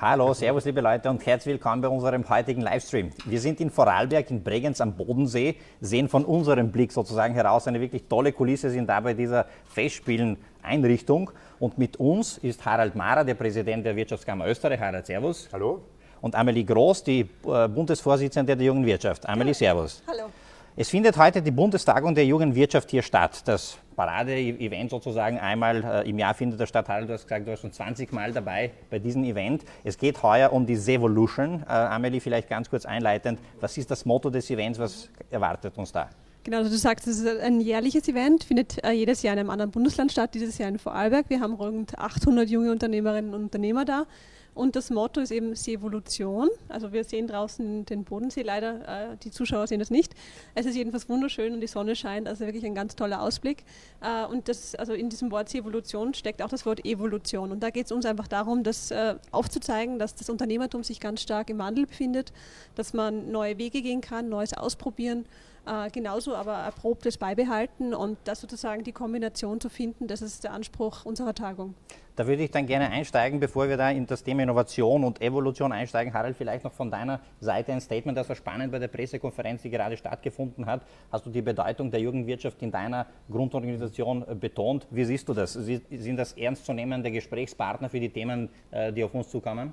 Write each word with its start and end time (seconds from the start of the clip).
Hallo, 0.00 0.34
Servus 0.34 0.64
liebe 0.64 0.80
Leute 0.80 1.08
und 1.10 1.24
herzlich 1.24 1.54
willkommen 1.54 1.80
bei 1.80 1.86
unserem 1.86 2.28
heutigen 2.28 2.60
Livestream. 2.60 3.10
Wir 3.24 3.40
sind 3.40 3.60
in 3.60 3.70
Vorarlberg 3.70 4.28
in 4.32 4.42
Bregenz 4.42 4.80
am 4.80 4.96
Bodensee, 4.96 5.54
sehen 5.80 6.08
von 6.08 6.24
unserem 6.24 6.72
Blick 6.72 6.90
sozusagen 6.90 7.34
heraus 7.34 7.68
eine 7.68 7.80
wirklich 7.80 8.08
tolle 8.08 8.32
Kulisse, 8.32 8.68
sind 8.70 8.88
da 8.88 8.98
bei 8.98 9.14
dieser 9.14 9.46
Festspielen-Einrichtung 9.66 11.30
und 11.60 11.78
mit 11.78 11.98
uns 11.98 12.38
ist 12.38 12.64
Harald 12.64 12.96
Mara, 12.96 13.22
der 13.22 13.34
Präsident 13.34 13.86
der 13.86 13.94
Wirtschaftskammer 13.94 14.48
Österreich. 14.48 14.80
Harald, 14.80 15.06
Servus. 15.06 15.48
Hallo. 15.52 15.82
Und 16.20 16.34
Amelie 16.34 16.64
Groß, 16.64 17.04
die 17.04 17.20
äh, 17.20 17.68
Bundesvorsitzende 17.68 18.56
der 18.56 18.66
Jungen 18.66 18.84
Wirtschaft. 18.84 19.28
Amelie, 19.28 19.54
Servus. 19.54 20.02
Hallo. 20.08 20.30
Es 20.74 20.88
findet 20.88 21.18
heute 21.18 21.42
die 21.42 21.50
Bundestagung 21.50 22.14
der 22.14 22.24
Jungen 22.24 22.54
Wirtschaft 22.54 22.90
hier 22.90 23.02
statt. 23.02 23.42
Das 23.44 23.76
Parade-Event 23.94 24.88
sozusagen 24.88 25.38
einmal 25.38 25.84
äh, 25.84 26.08
im 26.08 26.18
Jahr 26.18 26.32
findet 26.32 26.58
der 26.60 26.66
statt. 26.66 26.88
Harald, 26.88 27.10
du 27.10 27.12
hast 27.12 27.24
gesagt, 27.24 27.46
du 27.46 27.50
warst 27.50 27.60
schon 27.60 27.72
20 27.72 28.10
Mal 28.10 28.32
dabei 28.32 28.70
bei 28.88 28.98
diesem 28.98 29.22
Event. 29.24 29.64
Es 29.84 29.98
geht 29.98 30.22
heuer 30.22 30.50
um 30.50 30.64
die 30.64 30.76
Sevolution. 30.76 31.62
Äh, 31.68 31.72
Amelie, 31.72 32.20
vielleicht 32.20 32.48
ganz 32.48 32.70
kurz 32.70 32.86
einleitend. 32.86 33.38
Was 33.60 33.76
ist 33.76 33.90
das 33.90 34.06
Motto 34.06 34.30
des 34.30 34.48
Events? 34.48 34.78
Was 34.78 35.10
erwartet 35.30 35.76
uns 35.76 35.92
da? 35.92 36.08
Genau, 36.42 36.56
also 36.56 36.70
du 36.70 36.78
sagst, 36.78 37.06
es 37.06 37.18
ist 37.18 37.40
ein 37.40 37.60
jährliches 37.60 38.08
Event, 38.08 38.42
findet 38.42 38.82
äh, 38.82 38.92
jedes 38.92 39.20
Jahr 39.22 39.34
in 39.34 39.40
einem 39.40 39.50
anderen 39.50 39.72
Bundesland 39.72 40.10
statt, 40.10 40.30
dieses 40.32 40.56
Jahr 40.56 40.70
in 40.70 40.78
Vorarlberg. 40.78 41.26
Wir 41.28 41.40
haben 41.40 41.52
rund 41.52 41.98
800 41.98 42.48
junge 42.48 42.72
Unternehmerinnen 42.72 43.34
und 43.34 43.42
Unternehmer 43.42 43.84
da. 43.84 44.06
Und 44.54 44.76
das 44.76 44.90
Motto 44.90 45.20
ist 45.20 45.30
eben 45.30 45.54
Sevolution. 45.54 46.50
Also 46.68 46.92
wir 46.92 47.04
sehen 47.04 47.26
draußen 47.26 47.86
den 47.86 48.04
Bodensee 48.04 48.42
leider, 48.42 49.12
äh, 49.12 49.16
die 49.16 49.30
Zuschauer 49.30 49.66
sehen 49.66 49.78
das 49.78 49.90
nicht. 49.90 50.14
Es 50.54 50.66
ist 50.66 50.76
jedenfalls 50.76 51.08
wunderschön 51.08 51.54
und 51.54 51.60
die 51.60 51.66
Sonne 51.66 51.96
scheint, 51.96 52.28
also 52.28 52.44
wirklich 52.44 52.66
ein 52.66 52.74
ganz 52.74 52.94
toller 52.94 53.22
Ausblick. 53.22 53.64
Äh, 54.02 54.26
und 54.26 54.48
das, 54.48 54.74
also 54.74 54.92
in 54.92 55.08
diesem 55.08 55.30
Wort 55.30 55.48
Sevolution 55.48 56.12
steckt 56.12 56.42
auch 56.42 56.50
das 56.50 56.66
Wort 56.66 56.84
Evolution. 56.84 57.50
Und 57.50 57.62
da 57.62 57.70
geht 57.70 57.86
es 57.86 57.92
uns 57.92 58.04
einfach 58.04 58.28
darum, 58.28 58.62
das 58.62 58.90
äh, 58.90 59.14
aufzuzeigen, 59.30 59.98
dass 59.98 60.14
das 60.14 60.28
Unternehmertum 60.28 60.84
sich 60.84 61.00
ganz 61.00 61.22
stark 61.22 61.48
im 61.48 61.58
Wandel 61.58 61.86
befindet, 61.86 62.32
dass 62.74 62.92
man 62.92 63.30
neue 63.30 63.56
Wege 63.56 63.80
gehen 63.80 64.02
kann, 64.02 64.28
Neues 64.28 64.52
ausprobieren 64.52 65.24
äh, 65.66 65.90
genauso 65.90 66.34
aber 66.34 66.54
erprobtes 66.54 67.18
beibehalten 67.18 67.94
und 67.94 68.18
das 68.24 68.40
sozusagen 68.40 68.84
die 68.84 68.92
Kombination 68.92 69.60
zu 69.60 69.68
finden, 69.68 70.06
das 70.06 70.22
ist 70.22 70.44
der 70.44 70.52
Anspruch 70.52 71.04
unserer 71.04 71.34
Tagung. 71.34 71.74
Da 72.14 72.26
würde 72.26 72.42
ich 72.42 72.50
dann 72.50 72.66
gerne 72.66 72.90
einsteigen, 72.90 73.40
bevor 73.40 73.68
wir 73.70 73.78
da 73.78 73.90
in 73.90 74.06
das 74.06 74.22
Thema 74.22 74.42
Innovation 74.42 75.02
und 75.02 75.22
Evolution 75.22 75.72
einsteigen. 75.72 76.12
Harald, 76.12 76.36
vielleicht 76.36 76.62
noch 76.62 76.72
von 76.72 76.90
deiner 76.90 77.20
Seite 77.40 77.72
ein 77.72 77.80
Statement, 77.80 78.18
das 78.18 78.28
war 78.28 78.36
spannend 78.36 78.70
bei 78.70 78.78
der 78.78 78.88
Pressekonferenz, 78.88 79.62
die 79.62 79.70
gerade 79.70 79.96
stattgefunden 79.96 80.66
hat. 80.66 80.82
Hast 81.10 81.24
du 81.24 81.30
die 81.30 81.40
Bedeutung 81.40 81.90
der 81.90 82.00
Jugendwirtschaft 82.00 82.60
in 82.60 82.70
deiner 82.70 83.06
Grundorganisation 83.30 84.28
äh, 84.28 84.34
betont? 84.34 84.86
Wie 84.90 85.04
siehst 85.04 85.28
du 85.28 85.32
das? 85.32 85.54
Sind 85.54 86.16
das 86.16 86.34
ernstzunehmende 86.34 87.10
Gesprächspartner 87.10 87.88
für 87.88 88.00
die 88.00 88.10
Themen, 88.10 88.50
äh, 88.72 88.92
die 88.92 89.04
auf 89.04 89.14
uns 89.14 89.30
zukommen? 89.30 89.72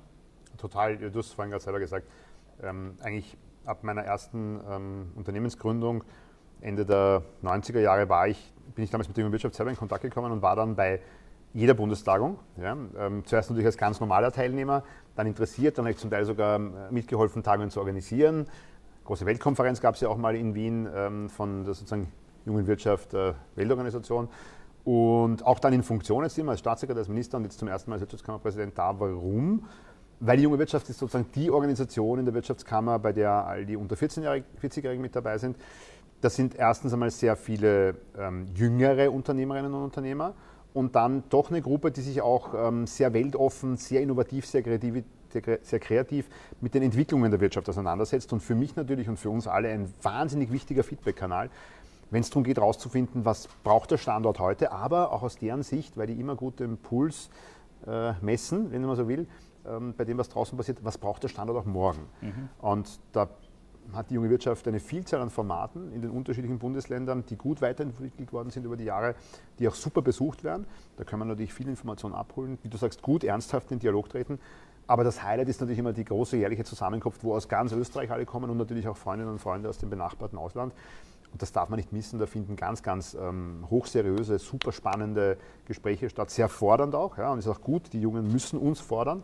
Total, 0.56 0.96
du 0.96 1.18
hast 1.18 1.32
vorhin 1.32 1.50
gerade 1.50 1.64
selber 1.64 1.80
gesagt, 1.80 2.06
ähm, 2.62 2.94
eigentlich 3.02 3.36
ab 3.64 3.82
meiner 3.82 4.02
ersten 4.02 4.60
ähm, 4.68 5.12
Unternehmensgründung 5.16 6.04
Ende 6.60 6.84
der 6.84 7.22
90er 7.42 7.80
Jahre 7.80 8.08
war 8.08 8.28
ich, 8.28 8.52
bin 8.74 8.84
ich 8.84 8.90
damals 8.90 9.08
mit 9.08 9.16
der 9.16 9.30
Wirtschaft 9.32 9.54
selber 9.54 9.70
in 9.70 9.76
Kontakt 9.76 10.02
gekommen 10.02 10.32
und 10.32 10.42
war 10.42 10.56
dann 10.56 10.76
bei 10.76 11.00
jeder 11.52 11.74
Bundestagung. 11.74 12.38
Ja, 12.60 12.76
ähm, 12.98 13.24
zuerst 13.24 13.50
natürlich 13.50 13.66
als 13.66 13.76
ganz 13.76 13.98
normaler 14.00 14.30
Teilnehmer, 14.30 14.84
dann 15.16 15.26
interessiert, 15.26 15.78
dann 15.78 15.84
habe 15.84 15.92
ich 15.92 15.98
zum 15.98 16.10
Teil 16.10 16.24
sogar 16.24 16.56
ähm, 16.56 16.74
mitgeholfen, 16.90 17.42
Tagungen 17.42 17.70
zu 17.70 17.80
organisieren. 17.80 18.46
Große 19.04 19.26
Weltkonferenz 19.26 19.80
gab 19.80 19.94
es 19.94 20.00
ja 20.00 20.08
auch 20.08 20.16
mal 20.16 20.36
in 20.36 20.54
Wien 20.54 20.88
ähm, 20.94 21.28
von 21.28 21.64
der 21.64 21.74
sozusagen 21.74 22.12
Jungen 22.44 22.66
Wirtschaft 22.66 23.14
äh, 23.14 23.32
Weltorganisation. 23.56 24.28
Und 24.84 25.44
auch 25.44 25.58
dann 25.58 25.72
in 25.72 25.82
Funktion 25.82 26.24
jetzt 26.24 26.38
immer 26.38 26.52
als 26.52 26.60
Staatssekretär, 26.60 27.00
als 27.00 27.08
Minister 27.08 27.36
und 27.36 27.44
jetzt 27.44 27.58
zum 27.58 27.68
ersten 27.68 27.90
Mal 27.90 27.96
als 27.96 28.02
Wirtschaftskammerpräsident 28.02 28.78
da. 28.78 28.98
Warum? 28.98 29.64
Weil 30.20 30.36
die 30.36 30.42
junge 30.42 30.58
Wirtschaft 30.58 30.88
ist 30.90 30.98
sozusagen 30.98 31.26
die 31.34 31.50
Organisation 31.50 32.18
in 32.18 32.24
der 32.26 32.34
Wirtschaftskammer, 32.34 32.98
bei 32.98 33.12
der 33.12 33.30
all 33.46 33.64
die 33.64 33.76
unter 33.76 33.96
40-Jährigen 33.96 35.00
mit 35.00 35.16
dabei 35.16 35.38
sind. 35.38 35.56
Das 36.20 36.36
sind 36.36 36.54
erstens 36.54 36.92
einmal 36.92 37.10
sehr 37.10 37.34
viele 37.36 37.94
ähm, 38.18 38.46
jüngere 38.54 39.10
Unternehmerinnen 39.10 39.72
und 39.72 39.82
Unternehmer 39.82 40.34
und 40.74 40.94
dann 40.94 41.24
doch 41.30 41.50
eine 41.50 41.62
Gruppe, 41.62 41.90
die 41.90 42.02
sich 42.02 42.20
auch 42.20 42.52
ähm, 42.54 42.86
sehr 42.86 43.12
weltoffen, 43.14 43.76
sehr 43.76 44.02
innovativ, 44.02 44.46
sehr 44.46 44.62
kreativ, 44.62 45.04
sehr 45.62 45.78
kreativ 45.78 46.28
mit 46.60 46.74
den 46.74 46.82
Entwicklungen 46.82 47.30
der 47.30 47.40
Wirtschaft 47.40 47.68
auseinandersetzt 47.68 48.32
und 48.32 48.40
für 48.40 48.54
mich 48.54 48.76
natürlich 48.76 49.08
und 49.08 49.18
für 49.18 49.30
uns 49.30 49.46
alle 49.46 49.68
ein 49.68 49.92
wahnsinnig 50.02 50.52
wichtiger 50.52 50.84
Feedback-Kanal, 50.84 51.50
wenn 52.10 52.20
es 52.20 52.30
darum 52.30 52.44
geht, 52.44 52.58
herauszufinden, 52.58 53.24
was 53.24 53.48
braucht 53.64 53.90
der 53.90 53.98
Standort 53.98 54.38
heute, 54.38 54.72
aber 54.72 55.12
auch 55.12 55.22
aus 55.22 55.38
deren 55.38 55.62
Sicht, 55.62 55.96
weil 55.96 56.08
die 56.08 56.20
immer 56.20 56.34
gut 56.34 56.60
den 56.60 56.76
Puls 56.76 57.30
äh, 57.86 58.12
messen, 58.20 58.72
wenn 58.72 58.84
man 58.84 58.96
so 58.96 59.08
will, 59.08 59.26
ähm, 59.66 59.94
bei 59.96 60.04
dem, 60.04 60.18
was 60.18 60.28
draußen 60.28 60.56
passiert, 60.56 60.78
was 60.82 60.98
braucht 60.98 61.22
der 61.22 61.28
Standort 61.28 61.58
auch 61.58 61.66
morgen. 61.66 62.06
Mhm. 62.20 62.48
Und 62.60 63.00
da 63.12 63.28
hat 63.92 64.10
die 64.10 64.14
junge 64.14 64.30
Wirtschaft 64.30 64.68
eine 64.68 64.80
Vielzahl 64.80 65.20
an 65.20 65.30
Formaten 65.30 65.92
in 65.92 66.02
den 66.02 66.10
unterschiedlichen 66.10 66.58
Bundesländern, 66.58 67.24
die 67.28 67.36
gut 67.36 67.60
weiterentwickelt 67.60 68.32
worden 68.32 68.50
sind 68.50 68.64
über 68.64 68.76
die 68.76 68.84
Jahre, 68.84 69.14
die 69.58 69.68
auch 69.68 69.74
super 69.74 70.02
besucht 70.02 70.44
werden. 70.44 70.66
Da 70.96 71.04
kann 71.04 71.18
man 71.18 71.28
natürlich 71.28 71.52
viel 71.52 71.68
Information 71.68 72.14
abholen, 72.14 72.58
wie 72.62 72.68
du 72.68 72.76
sagst, 72.76 73.02
gut, 73.02 73.24
ernsthaft 73.24 73.70
in 73.70 73.78
den 73.78 73.80
Dialog 73.80 74.08
treten. 74.08 74.38
Aber 74.86 75.04
das 75.04 75.22
Highlight 75.22 75.48
ist 75.48 75.60
natürlich 75.60 75.78
immer 75.78 75.92
die 75.92 76.04
große 76.04 76.36
jährliche 76.36 76.64
Zusammenkunft, 76.64 77.22
wo 77.22 77.34
aus 77.34 77.48
ganz 77.48 77.72
Österreich 77.72 78.10
alle 78.10 78.26
kommen 78.26 78.50
und 78.50 78.56
natürlich 78.56 78.88
auch 78.88 78.96
Freundinnen 78.96 79.30
und 79.30 79.38
Freunde 79.38 79.68
aus 79.68 79.78
dem 79.78 79.88
benachbarten 79.88 80.38
Ausland. 80.38 80.72
Und 81.32 81.42
das 81.42 81.52
darf 81.52 81.68
man 81.68 81.76
nicht 81.76 81.92
missen. 81.92 82.18
Da 82.18 82.26
finden 82.26 82.56
ganz, 82.56 82.82
ganz 82.82 83.14
ähm, 83.14 83.66
hochseriöse, 83.70 84.38
super 84.38 84.72
spannende 84.72 85.36
Gespräche 85.66 86.10
statt. 86.10 86.30
Sehr 86.30 86.48
fordernd 86.48 86.94
auch. 86.94 87.18
Ja, 87.18 87.32
und 87.32 87.38
ist 87.38 87.48
auch 87.48 87.60
gut, 87.60 87.92
die 87.92 88.00
Jungen 88.00 88.30
müssen 88.32 88.58
uns 88.58 88.80
fordern. 88.80 89.22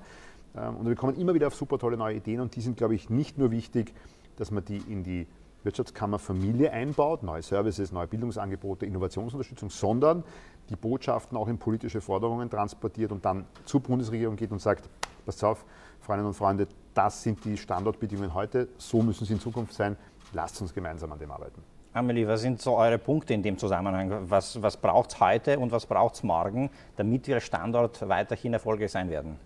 Ähm, 0.57 0.77
und 0.77 0.89
wir 0.89 0.95
kommen 0.95 1.17
immer 1.17 1.35
wieder 1.35 1.49
auf 1.49 1.55
super 1.55 1.79
tolle 1.79 1.97
neue 1.97 2.17
Ideen. 2.17 2.41
Und 2.41 2.55
die 2.57 2.61
sind, 2.61 2.77
glaube 2.77 2.95
ich, 2.95 3.11
nicht 3.11 3.39
nur 3.39 3.51
wichtig, 3.51 3.93
dass 4.37 4.51
man 4.51 4.65
die 4.65 4.79
in 4.79 5.03
die 5.03 5.27
Wirtschaftskammerfamilie 5.67 6.71
einbaut, 6.71 7.23
neue 7.23 7.43
Services, 7.43 7.93
neue 7.93 8.07
Bildungsangebote, 8.07 8.87
Innovationsunterstützung, 8.87 9.69
sondern 9.69 10.23
die 10.71 10.77
Botschaften 10.77 11.37
auch 11.37 11.49
in 11.49 11.59
politische 11.59 12.01
Forderungen 12.01 12.49
transportiert 12.49 13.13
und 13.13 13.25
dann 13.25 13.47
zur 13.65 13.81
Bundesregierung 13.81 14.37
geht 14.37 14.53
und 14.53 14.61
sagt, 14.61 14.89
passt 15.25 15.43
auf, 15.45 15.65
Freundinnen 16.01 16.29
und 16.29 16.35
Freunde, 16.35 16.69
das 16.95 17.23
sind 17.23 17.45
die 17.45 17.57
Standortbedingungen 17.57 18.33
heute, 18.33 18.69
so 18.79 19.03
müssen 19.03 19.27
sie 19.27 19.35
in 19.35 19.41
Zukunft 19.41 19.75
sein, 19.75 19.97
lasst 20.33 20.61
uns 20.63 20.73
gemeinsam 20.73 21.13
an 21.13 21.19
dem 21.19 21.31
arbeiten. 21.31 21.63
Amelie, 21.97 22.29
was 22.29 22.43
sind 22.43 22.61
so 22.61 22.77
eure 22.77 22.99
Punkte 22.99 23.33
in 23.33 23.43
dem 23.43 23.57
Zusammenhang? 23.57 24.31
Was, 24.31 24.61
was 24.61 24.77
braucht 24.77 25.13
es 25.13 25.21
heute 25.21 25.59
und 25.59 25.73
was 25.73 25.87
braucht 25.87 26.17
es 26.17 26.23
morgen, 26.23 26.69
damit 26.97 27.27
wir 27.27 27.41
Standort 27.41 28.07
weiterhin 28.07 28.53
erfolgreich 28.53 28.93
sein 28.93 29.09
werden? 29.09 29.37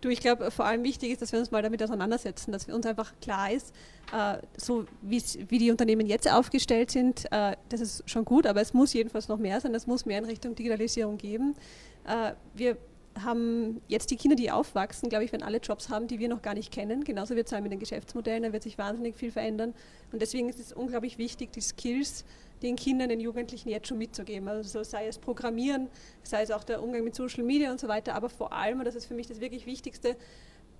Du, 0.00 0.08
ich 0.08 0.20
glaube, 0.20 0.52
vor 0.52 0.64
allem 0.64 0.84
wichtig 0.84 1.10
ist, 1.10 1.22
dass 1.22 1.32
wir 1.32 1.40
uns 1.40 1.50
mal 1.50 1.60
damit 1.60 1.82
auseinandersetzen, 1.82 2.52
dass 2.52 2.68
uns 2.68 2.86
einfach 2.86 3.12
klar 3.20 3.50
ist, 3.50 3.74
äh, 4.12 4.38
so 4.56 4.84
wie 5.02 5.58
die 5.58 5.72
Unternehmen 5.72 6.06
jetzt 6.06 6.32
aufgestellt 6.32 6.92
sind, 6.92 7.24
äh, 7.32 7.56
das 7.68 7.80
ist 7.80 8.08
schon 8.08 8.24
gut, 8.24 8.46
aber 8.46 8.60
es 8.60 8.72
muss 8.72 8.92
jedenfalls 8.92 9.26
noch 9.26 9.38
mehr 9.38 9.60
sein, 9.60 9.74
es 9.74 9.88
muss 9.88 10.06
mehr 10.06 10.18
in 10.18 10.24
Richtung 10.24 10.54
Digitalisierung 10.54 11.18
geben. 11.18 11.56
Äh, 12.06 12.34
wir 12.54 12.76
haben 13.24 13.80
jetzt 13.88 14.10
die 14.10 14.16
Kinder, 14.16 14.36
die 14.36 14.50
aufwachsen, 14.50 15.08
glaube 15.08 15.24
ich, 15.24 15.32
werden 15.32 15.42
alle 15.42 15.58
Jobs 15.58 15.88
haben, 15.88 16.06
die 16.06 16.18
wir 16.18 16.28
noch 16.28 16.42
gar 16.42 16.54
nicht 16.54 16.72
kennen. 16.72 17.04
Genauso 17.04 17.36
wird 17.36 17.46
es 17.46 17.50
sein 17.50 17.62
mit 17.62 17.72
den 17.72 17.78
Geschäftsmodellen, 17.80 18.42
da 18.42 18.52
wird 18.52 18.62
sich 18.62 18.78
wahnsinnig 18.78 19.16
viel 19.16 19.30
verändern. 19.30 19.74
Und 20.12 20.22
deswegen 20.22 20.48
ist 20.48 20.58
es 20.58 20.72
unglaublich 20.72 21.18
wichtig, 21.18 21.52
die 21.52 21.60
Skills 21.60 22.24
den 22.62 22.76
Kindern, 22.76 23.08
den 23.08 23.20
Jugendlichen 23.20 23.68
jetzt 23.68 23.88
schon 23.88 23.98
mitzugeben. 23.98 24.48
Also 24.48 24.82
sei 24.82 25.06
es 25.06 25.18
Programmieren, 25.18 25.88
sei 26.22 26.42
es 26.42 26.50
auch 26.50 26.64
der 26.64 26.82
Umgang 26.82 27.04
mit 27.04 27.14
Social 27.14 27.44
Media 27.44 27.70
und 27.70 27.80
so 27.80 27.88
weiter, 27.88 28.14
aber 28.14 28.28
vor 28.28 28.52
allem, 28.52 28.80
und 28.80 28.84
das 28.84 28.94
ist 28.94 29.06
für 29.06 29.14
mich 29.14 29.26
das 29.26 29.40
wirklich 29.40 29.66
Wichtigste, 29.66 30.16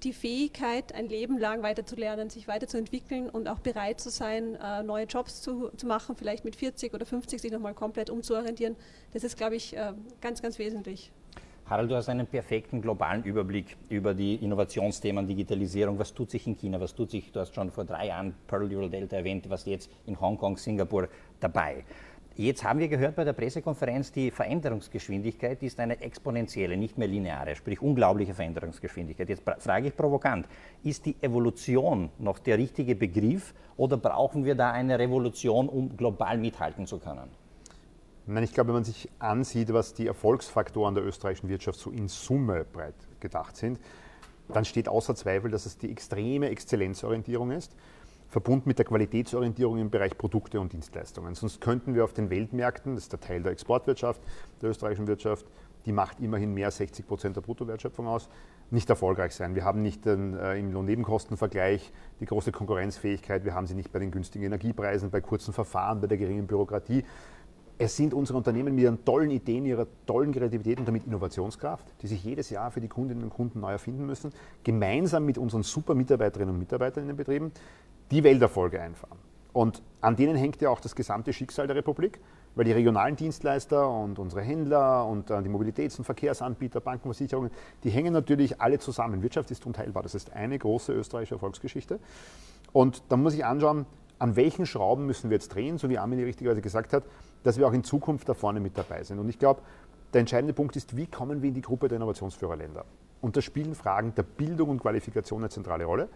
die 0.04 0.12
Fähigkeit, 0.12 0.94
ein 0.94 1.08
Leben 1.08 1.38
lang 1.38 1.62
weiterzulernen, 1.62 2.30
sich 2.30 2.46
weiterzuentwickeln 2.46 3.28
und 3.28 3.48
auch 3.48 3.58
bereit 3.58 4.00
zu 4.00 4.10
sein, 4.10 4.54
äh, 4.54 4.82
neue 4.82 5.06
Jobs 5.06 5.42
zu, 5.42 5.70
zu 5.76 5.86
machen, 5.86 6.14
vielleicht 6.16 6.44
mit 6.44 6.54
40 6.54 6.94
oder 6.94 7.04
50 7.04 7.40
sich 7.40 7.50
nochmal 7.50 7.74
komplett 7.74 8.08
umzuorientieren. 8.08 8.76
Das 9.12 9.24
ist, 9.24 9.36
glaube 9.36 9.56
ich, 9.56 9.76
äh, 9.76 9.94
ganz, 10.20 10.40
ganz 10.40 10.58
wesentlich. 10.58 11.10
Harald, 11.68 11.90
du 11.90 11.96
hast 11.96 12.08
einen 12.08 12.26
perfekten 12.26 12.80
globalen 12.80 13.22
Überblick 13.24 13.76
über 13.90 14.14
die 14.14 14.36
Innovationsthemen, 14.36 15.26
Digitalisierung. 15.26 15.98
Was 15.98 16.14
tut 16.14 16.30
sich 16.30 16.46
in 16.46 16.56
China? 16.56 16.80
Was 16.80 16.94
tut 16.94 17.10
sich, 17.10 17.30
du 17.30 17.40
hast 17.40 17.54
schon 17.54 17.70
vor 17.70 17.84
drei 17.84 18.06
Jahren 18.06 18.32
Pearl 18.46 18.74
Euro 18.74 18.88
Delta 18.88 19.16
erwähnt, 19.16 19.50
was 19.50 19.66
jetzt 19.66 19.90
in 20.06 20.18
Hongkong, 20.18 20.56
Singapur 20.56 21.08
dabei. 21.40 21.84
Jetzt 22.36 22.64
haben 22.64 22.78
wir 22.78 22.88
gehört 22.88 23.16
bei 23.16 23.24
der 23.24 23.34
Pressekonferenz, 23.34 24.12
die 24.12 24.30
Veränderungsgeschwindigkeit 24.30 25.62
ist 25.62 25.78
eine 25.78 26.00
exponentielle, 26.00 26.78
nicht 26.78 26.96
mehr 26.96 27.08
lineare, 27.08 27.54
sprich 27.54 27.82
unglaubliche 27.82 28.32
Veränderungsgeschwindigkeit. 28.32 29.28
Jetzt 29.28 29.42
frage 29.58 29.88
ich 29.88 29.96
provokant, 29.96 30.48
ist 30.84 31.04
die 31.04 31.16
Evolution 31.20 32.08
noch 32.18 32.38
der 32.38 32.56
richtige 32.56 32.94
Begriff 32.94 33.52
oder 33.76 33.98
brauchen 33.98 34.46
wir 34.46 34.54
da 34.54 34.72
eine 34.72 34.98
Revolution, 34.98 35.68
um 35.68 35.94
global 35.98 36.38
mithalten 36.38 36.86
zu 36.86 36.98
können? 36.98 37.28
Nein, 38.30 38.44
ich 38.44 38.52
glaube, 38.52 38.68
wenn 38.68 38.74
man 38.74 38.84
sich 38.84 39.08
ansieht, 39.18 39.72
was 39.72 39.94
die 39.94 40.06
Erfolgsfaktoren 40.06 40.94
der 40.94 41.02
österreichischen 41.02 41.48
Wirtschaft 41.48 41.80
so 41.80 41.90
in 41.90 42.08
Summe 42.08 42.66
breit 42.70 42.94
gedacht 43.20 43.56
sind, 43.56 43.80
dann 44.48 44.66
steht 44.66 44.86
außer 44.86 45.14
Zweifel, 45.14 45.50
dass 45.50 45.64
es 45.64 45.78
die 45.78 45.90
extreme 45.90 46.50
Exzellenzorientierung 46.50 47.52
ist, 47.52 47.74
verbunden 48.28 48.68
mit 48.68 48.78
der 48.78 48.84
Qualitätsorientierung 48.84 49.78
im 49.78 49.88
Bereich 49.88 50.18
Produkte 50.18 50.60
und 50.60 50.74
Dienstleistungen. 50.74 51.34
Sonst 51.34 51.62
könnten 51.62 51.94
wir 51.94 52.04
auf 52.04 52.12
den 52.12 52.28
Weltmärkten, 52.28 52.96
das 52.96 53.04
ist 53.04 53.12
der 53.12 53.20
Teil 53.20 53.42
der 53.42 53.52
Exportwirtschaft, 53.52 54.20
der 54.60 54.70
österreichischen 54.70 55.06
Wirtschaft, 55.06 55.46
die 55.86 55.92
macht 55.92 56.20
immerhin 56.20 56.52
mehr 56.52 56.66
als 56.66 56.76
60 56.76 57.06
Prozent 57.06 57.36
der 57.36 57.40
Bruttowertschöpfung 57.40 58.06
aus, 58.06 58.28
nicht 58.70 58.90
erfolgreich 58.90 59.34
sein. 59.34 59.54
Wir 59.54 59.64
haben 59.64 59.80
nicht 59.80 60.04
den, 60.04 60.36
äh, 60.36 60.58
im 60.58 60.70
Lohnnebenkostenvergleich 60.72 61.90
die 62.20 62.26
große 62.26 62.52
Konkurrenzfähigkeit, 62.52 63.46
wir 63.46 63.54
haben 63.54 63.66
sie 63.66 63.74
nicht 63.74 63.90
bei 63.90 63.98
den 63.98 64.10
günstigen 64.10 64.44
Energiepreisen, 64.44 65.10
bei 65.10 65.22
kurzen 65.22 65.54
Verfahren, 65.54 66.02
bei 66.02 66.06
der 66.06 66.18
geringen 66.18 66.46
Bürokratie. 66.46 67.04
Es 67.80 67.96
sind 67.96 68.12
unsere 68.12 68.36
Unternehmen 68.36 68.74
mit 68.74 68.82
ihren 68.82 69.04
tollen 69.04 69.30
Ideen, 69.30 69.64
ihrer 69.64 69.86
tollen 70.04 70.32
Kreativität 70.32 70.80
und 70.80 70.88
damit 70.88 71.06
Innovationskraft, 71.06 71.86
die 72.02 72.08
sich 72.08 72.24
jedes 72.24 72.50
Jahr 72.50 72.72
für 72.72 72.80
die 72.80 72.88
Kundinnen 72.88 73.22
und 73.22 73.30
Kunden 73.30 73.60
neu 73.60 73.70
erfinden 73.70 74.04
müssen, 74.04 74.32
gemeinsam 74.64 75.24
mit 75.24 75.38
unseren 75.38 75.62
super 75.62 75.94
Mitarbeiterinnen 75.94 76.52
und 76.52 76.58
Mitarbeitern 76.58 77.04
in 77.04 77.08
den 77.08 77.16
Betrieben 77.16 77.52
die 78.10 78.24
Welterfolge 78.24 78.80
einfahren. 78.80 79.18
Und 79.52 79.80
an 80.00 80.16
denen 80.16 80.36
hängt 80.36 80.60
ja 80.60 80.70
auch 80.70 80.80
das 80.80 80.96
gesamte 80.96 81.32
Schicksal 81.32 81.68
der 81.68 81.76
Republik, 81.76 82.20
weil 82.56 82.64
die 82.64 82.72
regionalen 82.72 83.14
Dienstleister 83.14 83.88
und 83.88 84.18
unsere 84.18 84.42
Händler 84.42 85.06
und 85.06 85.30
äh, 85.30 85.40
die 85.42 85.48
Mobilitäts- 85.48 85.98
und 85.98 86.04
Verkehrsanbieter, 86.04 86.80
Banken, 86.80 87.04
Versicherungen, 87.04 87.50
die 87.84 87.90
hängen 87.90 88.12
natürlich 88.12 88.60
alle 88.60 88.80
zusammen. 88.80 89.22
Wirtschaft 89.22 89.50
ist 89.52 89.64
unteilbar. 89.66 90.02
Das 90.02 90.16
ist 90.16 90.32
eine 90.32 90.58
große 90.58 90.92
österreichische 90.92 91.36
Erfolgsgeschichte. 91.36 92.00
Und 92.72 93.04
da 93.08 93.16
muss 93.16 93.34
ich 93.34 93.44
anschauen, 93.44 93.86
an 94.18 94.34
welchen 94.36 94.66
Schrauben 94.66 95.06
müssen 95.06 95.30
wir 95.30 95.36
jetzt 95.36 95.54
drehen, 95.54 95.78
so 95.78 95.88
wie 95.88 95.98
Amelie 95.98 96.26
richtigerweise 96.26 96.60
gesagt 96.60 96.92
hat, 96.92 97.04
dass 97.42 97.58
wir 97.58 97.66
auch 97.66 97.72
in 97.72 97.84
Zukunft 97.84 98.28
da 98.28 98.34
vorne 98.34 98.60
mit 98.60 98.76
dabei 98.76 99.02
sind. 99.02 99.18
Und 99.18 99.28
ich 99.28 99.38
glaube, 99.38 99.62
der 100.12 100.20
entscheidende 100.20 100.54
Punkt 100.54 100.76
ist, 100.76 100.96
wie 100.96 101.06
kommen 101.06 101.42
wir 101.42 101.48
in 101.48 101.54
die 101.54 101.62
Gruppe 101.62 101.88
der 101.88 101.96
Innovationsführerländer? 101.96 102.84
Und 103.20 103.36
da 103.36 103.42
spielen 103.42 103.74
Fragen 103.74 104.14
der 104.14 104.22
Bildung 104.22 104.70
und 104.70 104.80
Qualifikation 104.80 105.40
eine 105.40 105.50
zentrale 105.50 105.84
Rolle. 105.84 106.08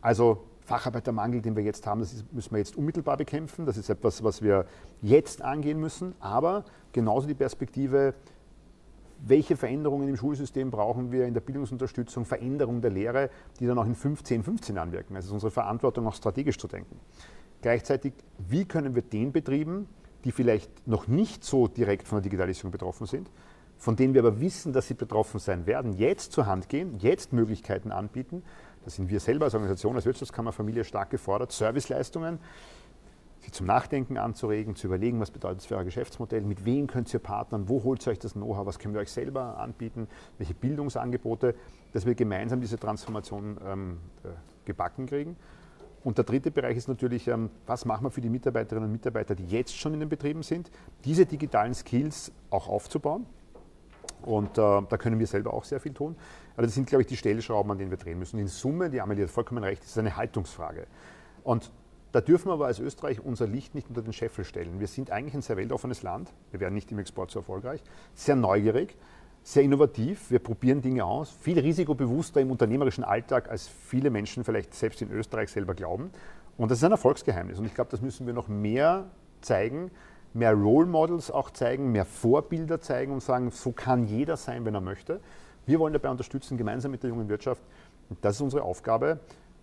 Also 0.00 0.44
Facharbeitermangel, 0.60 1.42
den 1.42 1.56
wir 1.56 1.62
jetzt 1.62 1.86
haben, 1.86 2.00
das 2.00 2.24
müssen 2.30 2.52
wir 2.52 2.58
jetzt 2.58 2.76
unmittelbar 2.76 3.16
bekämpfen. 3.16 3.66
Das 3.66 3.76
ist 3.76 3.88
etwas, 3.88 4.22
was 4.22 4.42
wir 4.42 4.66
jetzt 5.00 5.42
angehen 5.42 5.80
müssen. 5.80 6.14
Aber 6.20 6.64
genauso 6.92 7.26
die 7.26 7.34
Perspektive, 7.34 8.14
welche 9.24 9.56
Veränderungen 9.56 10.08
im 10.08 10.16
Schulsystem 10.16 10.70
brauchen 10.70 11.10
wir 11.12 11.26
in 11.26 11.34
der 11.34 11.40
Bildungsunterstützung, 11.40 12.24
Veränderung 12.24 12.80
der 12.80 12.90
Lehre, 12.90 13.30
die 13.60 13.66
dann 13.66 13.78
auch 13.78 13.86
in 13.86 13.94
15, 13.94 14.42
15 14.42 14.76
Jahren 14.76 14.92
wirken. 14.92 15.14
Also 15.16 15.26
es 15.26 15.30
ist 15.30 15.34
unsere 15.34 15.50
Verantwortung, 15.50 16.06
auch 16.06 16.14
strategisch 16.14 16.58
zu 16.58 16.68
denken. 16.68 16.98
Gleichzeitig, 17.60 18.12
wie 18.38 18.64
können 18.64 18.94
wir 18.94 19.02
den 19.02 19.32
Betrieben, 19.32 19.88
die 20.24 20.32
vielleicht 20.32 20.86
noch 20.86 21.08
nicht 21.08 21.44
so 21.44 21.68
direkt 21.68 22.06
von 22.06 22.16
der 22.16 22.22
Digitalisierung 22.22 22.70
betroffen 22.70 23.06
sind, 23.06 23.30
von 23.76 23.96
denen 23.96 24.14
wir 24.14 24.20
aber 24.20 24.40
wissen, 24.40 24.72
dass 24.72 24.86
sie 24.86 24.94
betroffen 24.94 25.40
sein 25.40 25.66
werden, 25.66 25.94
jetzt 25.94 26.32
zur 26.32 26.46
Hand 26.46 26.68
gehen, 26.68 26.96
jetzt 26.98 27.32
Möglichkeiten 27.32 27.90
anbieten, 27.90 28.42
da 28.84 28.90
sind 28.90 29.10
wir 29.10 29.20
selber 29.20 29.46
als 29.46 29.54
Organisation, 29.54 29.96
als 29.96 30.06
Wirtschaftskammerfamilie 30.06 30.84
stark 30.84 31.10
gefordert, 31.10 31.52
Serviceleistungen, 31.52 32.38
sie 33.40 33.50
zum 33.50 33.66
Nachdenken 33.66 34.18
anzuregen, 34.18 34.76
zu 34.76 34.86
überlegen, 34.86 35.20
was 35.20 35.30
bedeutet 35.30 35.58
das 35.58 35.66
für 35.66 35.76
euer 35.76 35.84
Geschäftsmodell, 35.84 36.42
mit 36.42 36.64
wem 36.64 36.86
könnt 36.86 37.12
ihr 37.12 37.20
partnern, 37.20 37.68
wo 37.68 37.82
holt 37.82 38.06
ihr 38.06 38.12
euch 38.12 38.18
das 38.18 38.34
Know-how, 38.34 38.66
was 38.66 38.78
können 38.78 38.94
wir 38.94 39.00
euch 39.00 39.10
selber 39.10 39.58
anbieten, 39.58 40.06
welche 40.38 40.54
Bildungsangebote, 40.54 41.54
dass 41.92 42.06
wir 42.06 42.14
gemeinsam 42.14 42.60
diese 42.60 42.78
Transformation 42.78 43.58
ähm, 43.66 43.98
äh, 44.24 44.28
gebacken 44.64 45.06
kriegen. 45.06 45.36
Und 46.04 46.18
der 46.18 46.24
dritte 46.24 46.50
Bereich 46.50 46.76
ist 46.76 46.88
natürlich, 46.88 47.28
ähm, 47.28 47.50
was 47.66 47.84
machen 47.84 48.04
wir 48.04 48.10
für 48.10 48.20
die 48.20 48.28
Mitarbeiterinnen 48.28 48.88
und 48.88 48.92
Mitarbeiter, 48.92 49.34
die 49.34 49.46
jetzt 49.46 49.76
schon 49.76 49.94
in 49.94 50.00
den 50.00 50.08
Betrieben 50.08 50.42
sind, 50.42 50.70
diese 51.04 51.26
digitalen 51.26 51.74
Skills 51.74 52.32
auch 52.50 52.68
aufzubauen. 52.68 53.26
Und 54.22 54.58
äh, 54.58 54.60
da 54.60 54.96
können 54.98 55.18
wir 55.18 55.26
selber 55.26 55.52
auch 55.52 55.64
sehr 55.64 55.80
viel 55.80 55.92
tun. 55.92 56.16
Aber 56.54 56.66
das 56.66 56.74
sind, 56.74 56.86
glaube 56.86 57.02
ich, 57.02 57.08
die 57.08 57.16
Stellschrauben, 57.16 57.70
an 57.72 57.78
denen 57.78 57.90
wir 57.90 57.98
drehen 57.98 58.18
müssen. 58.18 58.38
In 58.38 58.48
Summe, 58.48 58.90
die 58.90 59.00
Amelie 59.00 59.24
hat 59.24 59.30
vollkommen 59.30 59.64
recht, 59.64 59.84
ist 59.84 59.98
eine 59.98 60.16
Haltungsfrage. 60.16 60.86
Und 61.44 61.70
da 62.12 62.20
dürfen 62.20 62.48
wir 62.48 62.52
aber 62.52 62.66
als 62.66 62.78
Österreich 62.78 63.20
unser 63.20 63.46
Licht 63.46 63.74
nicht 63.74 63.88
unter 63.88 64.02
den 64.02 64.12
Scheffel 64.12 64.44
stellen. 64.44 64.80
Wir 64.80 64.86
sind 64.86 65.10
eigentlich 65.10 65.34
ein 65.34 65.42
sehr 65.42 65.56
weltoffenes 65.56 66.02
Land. 66.02 66.32
Wir 66.50 66.60
werden 66.60 66.74
nicht 66.74 66.92
im 66.92 66.98
Export 66.98 67.30
so 67.30 67.38
erfolgreich. 67.40 67.82
Sehr 68.14 68.36
neugierig, 68.36 68.96
sehr 69.42 69.62
innovativ. 69.62 70.30
Wir 70.30 70.38
probieren 70.38 70.80
Dinge 70.80 71.04
aus. 71.04 71.30
Viel 71.30 71.58
risikobewusster 71.58 72.40
im 72.40 72.50
unternehmerischen 72.50 73.04
Alltag, 73.04 73.50
als 73.50 73.68
viele 73.68 74.10
Menschen 74.10 74.44
vielleicht 74.44 74.74
selbst 74.74 75.02
in 75.02 75.10
Österreich 75.10 75.50
selber 75.50 75.74
glauben. 75.74 76.10
Und 76.56 76.70
das 76.70 76.78
ist 76.78 76.84
ein 76.84 76.92
Erfolgsgeheimnis. 76.92 77.58
Und 77.58 77.64
ich 77.64 77.74
glaube, 77.74 77.90
das 77.90 78.00
müssen 78.00 78.26
wir 78.26 78.34
noch 78.34 78.48
mehr 78.48 79.06
zeigen, 79.40 79.90
mehr 80.32 80.54
Role 80.54 80.86
Models 80.86 81.30
auch 81.30 81.50
zeigen, 81.50 81.92
mehr 81.92 82.04
Vorbilder 82.04 82.80
zeigen 82.80 83.12
und 83.12 83.22
sagen, 83.22 83.50
so 83.50 83.72
kann 83.72 84.04
jeder 84.04 84.36
sein, 84.36 84.64
wenn 84.64 84.74
er 84.74 84.80
möchte. 84.80 85.20
Wir 85.66 85.78
wollen 85.78 85.92
dabei 85.92 86.10
unterstützen, 86.10 86.56
gemeinsam 86.56 86.90
mit 86.90 87.02
der 87.02 87.10
jungen 87.10 87.28
Wirtschaft. 87.28 87.62
Und 88.10 88.24
das 88.24 88.36
ist 88.36 88.40
unsere 88.42 88.62
Aufgabe, 88.62 89.20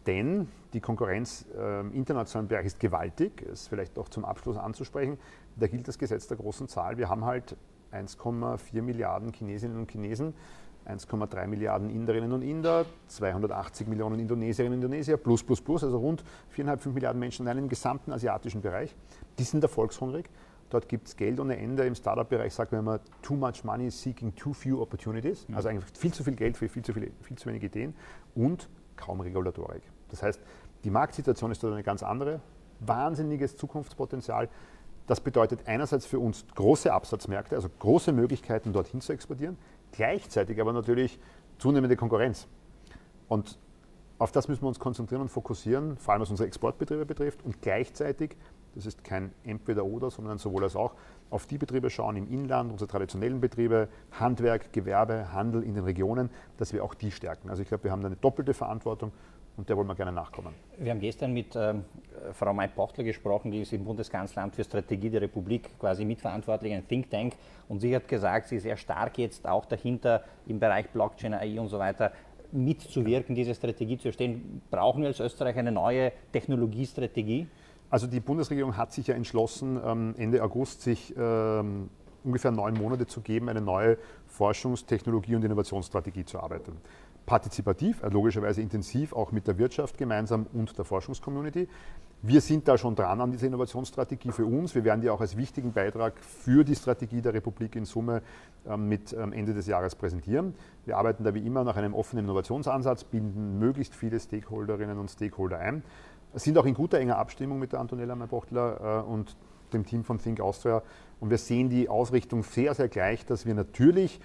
denn 0.07 0.47
die 0.73 0.79
Konkurrenz 0.79 1.45
äh, 1.57 1.81
im 1.81 1.93
internationalen 1.93 2.47
Bereich 2.47 2.65
ist 2.65 2.79
gewaltig. 2.79 3.41
Ist 3.41 3.67
vielleicht 3.67 3.97
auch 3.97 4.09
zum 4.09 4.25
Abschluss 4.25 4.57
anzusprechen. 4.57 5.17
Da 5.55 5.67
gilt 5.67 5.87
das 5.87 5.97
Gesetz 5.97 6.27
der 6.27 6.37
großen 6.37 6.67
Zahl. 6.67 6.97
Wir 6.97 7.09
haben 7.09 7.25
halt 7.25 7.55
1,4 7.91 8.81
Milliarden 8.81 9.31
Chinesinnen 9.31 9.77
und 9.77 9.91
Chinesen, 9.91 10.33
1,3 10.85 11.47
Milliarden 11.47 11.89
Inderinnen 11.89 12.31
und 12.31 12.41
Inder, 12.41 12.85
280 13.07 13.87
Millionen 13.87 14.19
Indonesierinnen 14.19 14.79
und 14.79 14.83
Indonesier, 14.83 15.17
plus, 15.17 15.43
plus, 15.43 15.61
plus, 15.61 15.83
also 15.83 15.97
rund 15.97 16.23
4,5, 16.55 16.77
5 16.77 16.95
Milliarden 16.95 17.19
Menschen 17.19 17.45
in 17.45 17.49
einem 17.49 17.69
gesamten 17.69 18.11
asiatischen 18.11 18.61
Bereich. 18.61 18.95
Die 19.37 19.43
sind 19.43 19.63
erfolgshungrig. 19.63 20.29
Dort 20.69 20.87
gibt 20.87 21.07
es 21.07 21.15
Geld 21.15 21.39
ohne 21.39 21.57
Ende. 21.57 21.85
Im 21.85 21.95
Startup-Bereich 21.95 22.53
sagt 22.53 22.71
man 22.71 22.81
immer, 22.81 22.99
too 23.21 23.35
much 23.35 23.63
money 23.63 23.89
seeking 23.89 24.35
too 24.35 24.53
few 24.53 24.81
opportunities. 24.81 25.47
Mhm. 25.47 25.55
Also 25.55 25.69
eigentlich 25.69 25.85
viel 25.97 26.13
zu 26.13 26.23
viel 26.23 26.35
Geld 26.35 26.57
für 26.57 26.69
viel 26.69 26.83
zu, 26.83 26.93
viele, 26.93 27.11
viel 27.21 27.37
zu 27.37 27.47
wenige 27.47 27.67
Ideen 27.67 27.95
und 28.35 28.69
kaum 28.95 29.19
Regulatorik. 29.21 29.81
Das 30.09 30.21
heißt, 30.21 30.39
die 30.83 30.89
Marktsituation 30.89 31.51
ist 31.51 31.63
dort 31.63 31.73
eine 31.73 31.83
ganz 31.83 32.03
andere. 32.03 32.41
Wahnsinniges 32.81 33.57
Zukunftspotenzial. 33.57 34.47
Das 35.09 35.21
bedeutet 35.21 35.61
einerseits 35.65 36.05
für 36.05 36.19
uns 36.19 36.45
große 36.53 36.93
Absatzmärkte, 36.93 37.55
also 37.55 37.67
große 37.79 38.11
Möglichkeiten, 38.11 38.73
dorthin 38.73 39.01
zu 39.01 39.11
exportieren, 39.11 39.57
gleichzeitig 39.91 40.61
aber 40.61 40.71
natürlich 40.71 41.19
zunehmende 41.57 41.95
Konkurrenz. 41.95 42.45
Und 43.27 43.57
auf 44.19 44.31
das 44.31 44.47
müssen 44.47 44.61
wir 44.61 44.67
uns 44.67 44.77
konzentrieren 44.77 45.23
und 45.23 45.29
fokussieren, 45.29 45.97
vor 45.97 46.13
allem 46.13 46.21
was 46.21 46.29
unsere 46.29 46.45
Exportbetriebe 46.45 47.07
betrifft 47.07 47.43
und 47.43 47.59
gleichzeitig 47.59 48.35
das 48.75 48.85
ist 48.85 49.03
kein 49.03 49.33
Entweder-Oder, 49.43 50.11
sondern 50.11 50.37
sowohl 50.37 50.63
als 50.63 50.75
auch 50.75 50.93
auf 51.31 51.47
die 51.47 51.57
Betriebe 51.57 51.89
schauen 51.89 52.15
im 52.15 52.31
Inland, 52.31 52.71
unsere 52.71 52.87
traditionellen 52.87 53.41
Betriebe, 53.41 53.89
Handwerk, 54.11 54.71
Gewerbe, 54.73 55.33
Handel 55.33 55.63
in 55.63 55.73
den 55.73 55.83
Regionen, 55.85 56.29
dass 56.57 56.71
wir 56.71 56.83
auch 56.83 56.93
die 56.93 57.11
stärken. 57.11 57.49
Also 57.49 57.63
ich 57.63 57.67
glaube, 57.67 57.85
wir 57.85 57.91
haben 57.91 58.05
eine 58.05 58.15
doppelte 58.15 58.53
Verantwortung 58.53 59.11
und 59.59 59.67
der 59.67 59.75
wollen 59.75 59.87
wir 59.87 59.95
gerne 59.95 60.13
nachkommen. 60.13 60.53
Wir 60.77 60.91
haben 60.91 61.01
gestern 61.01 61.33
mit 61.33 61.53
ähm, 61.53 61.83
Frau 62.31 62.53
May-Pochtler 62.53 63.03
gesprochen, 63.03 63.51
die 63.51 63.61
ist 63.61 63.73
im 63.73 63.83
Bundeskanzleramt 63.83 64.55
für 64.55 64.63
Strategie 64.63 65.09
der 65.09 65.21
Republik 65.21 65.77
quasi 65.77 66.05
mitverantwortlich, 66.05 66.73
ein 66.73 66.87
Think 66.87 67.09
Tank. 67.09 67.33
Und 67.67 67.81
sie 67.81 67.93
hat 67.93 68.07
gesagt, 68.07 68.47
sie 68.47 68.55
ist 68.55 68.63
sehr 68.63 68.77
stark 68.77 69.17
jetzt 69.17 69.45
auch 69.45 69.65
dahinter 69.65 70.23
im 70.47 70.59
Bereich 70.59 70.87
Blockchain, 70.89 71.33
AI 71.33 71.59
und 71.59 71.67
so 71.67 71.77
weiter 71.77 72.13
mitzuwirken, 72.53 73.35
diese 73.35 73.53
Strategie 73.53 73.97
zu 73.97 74.07
erstellen. 74.07 74.61
Brauchen 74.71 75.01
wir 75.01 75.09
als 75.09 75.19
Österreich 75.19 75.57
eine 75.57 75.73
neue 75.73 76.13
Technologiestrategie? 76.31 77.47
Also 77.89 78.07
die 78.07 78.21
Bundesregierung 78.21 78.77
hat 78.77 78.93
sich 78.93 79.07
ja 79.07 79.15
entschlossen, 79.15 79.77
ähm, 79.85 80.15
Ende 80.17 80.41
August 80.41 80.83
sich 80.83 81.13
ähm, 81.17 81.89
ungefähr 82.23 82.51
neun 82.51 82.75
Monate 82.75 83.07
zu 83.07 83.21
geben, 83.21 83.49
eine 83.49 83.61
neue 83.61 83.97
Forschungs-, 84.27 84.85
Technologie- 84.85 85.35
und 85.35 85.43
Innovationsstrategie 85.43 86.23
zu 86.23 86.39
arbeiten. 86.39 86.77
Partizipativ, 87.29 88.01
äh, 88.01 88.09
logischerweise 88.09 88.61
intensiv, 88.61 89.13
auch 89.13 89.31
mit 89.31 89.47
der 89.47 89.59
Wirtschaft 89.59 89.99
gemeinsam 89.99 90.47
und 90.51 90.75
der 90.77 90.83
Forschungscommunity. 90.83 91.67
Wir 92.23 92.41
sind 92.41 92.67
da 92.67 92.77
schon 92.77 92.95
dran 92.95 93.21
an 93.21 93.31
dieser 93.31 93.47
Innovationsstrategie 93.47 94.31
für 94.31 94.45
uns. 94.45 94.73
Wir 94.73 94.83
werden 94.83 95.01
die 95.01 95.09
auch 95.09 95.21
als 95.21 95.37
wichtigen 95.37 95.71
Beitrag 95.71 96.17
für 96.19 96.63
die 96.63 96.75
Strategie 96.75 97.21
der 97.21 97.33
Republik 97.33 97.75
in 97.75 97.85
Summe 97.85 98.23
ähm, 98.67 98.89
mit 98.89 99.13
Ende 99.13 99.53
des 99.53 99.67
Jahres 99.67 99.95
präsentieren. 99.95 100.55
Wir 100.85 100.97
arbeiten 100.97 101.23
da 101.23 101.33
wie 101.33 101.45
immer 101.45 101.63
nach 101.63 101.77
einem 101.77 101.93
offenen 101.93 102.25
Innovationsansatz, 102.25 103.03
binden 103.03 103.59
möglichst 103.59 103.95
viele 103.95 104.19
Stakeholderinnen 104.19 104.97
und 104.97 105.09
Stakeholder 105.09 105.59
ein 105.59 105.83
sind 106.33 106.57
auch 106.57 106.65
in 106.65 106.73
guter 106.73 106.99
enger 106.99 107.17
Abstimmung 107.17 107.59
mit 107.59 107.73
der 107.73 107.79
Antonella 107.79 108.15
Maybochtler 108.15 109.03
äh, 109.03 109.09
und 109.09 109.35
dem 109.73 109.85
Team 109.85 110.03
von 110.03 110.19
Think 110.19 110.39
Austria. 110.39 110.81
Und 111.19 111.29
wir 111.29 111.37
sehen 111.37 111.69
die 111.69 111.89
Ausrichtung 111.89 112.43
sehr, 112.43 112.73
sehr 112.73 112.87
gleich, 112.87 113.25
dass 113.25 113.45
wir 113.45 113.53
natürlich 113.53 114.19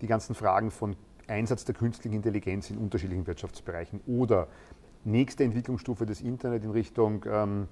die 0.00 0.06
ganzen 0.06 0.34
Fragen 0.34 0.70
von 0.70 0.96
Einsatz 1.28 1.64
der 1.64 1.74
künstlichen 1.74 2.16
Intelligenz 2.16 2.70
in 2.70 2.78
unterschiedlichen 2.78 3.26
Wirtschaftsbereichen 3.26 4.00
oder 4.06 4.48
nächste 5.04 5.44
Entwicklungsstufe 5.44 6.06
des 6.06 6.20
Internet 6.20 6.64
in 6.64 6.70
Richtung 6.70 7.24
ähm, 7.30 7.68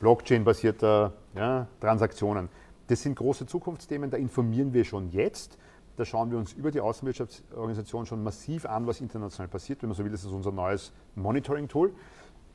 Blockchain-basierter 0.00 1.12
ja, 1.34 1.66
Transaktionen. 1.80 2.48
Das 2.88 3.02
sind 3.02 3.16
große 3.16 3.46
Zukunftsthemen, 3.46 4.10
da 4.10 4.16
informieren 4.16 4.72
wir 4.72 4.84
schon 4.84 5.10
jetzt. 5.10 5.58
Da 5.96 6.04
schauen 6.04 6.30
wir 6.30 6.38
uns 6.38 6.52
über 6.54 6.70
die 6.70 6.80
Außenwirtschaftsorganisation 6.80 8.06
schon 8.06 8.22
massiv 8.22 8.64
an, 8.64 8.86
was 8.86 9.00
international 9.00 9.48
passiert. 9.48 9.82
Wenn 9.82 9.90
man 9.90 9.96
so 9.96 10.04
will, 10.04 10.10
das 10.10 10.24
ist 10.24 10.32
unser 10.32 10.50
neues 10.50 10.92
Monitoring-Tool 11.14 11.92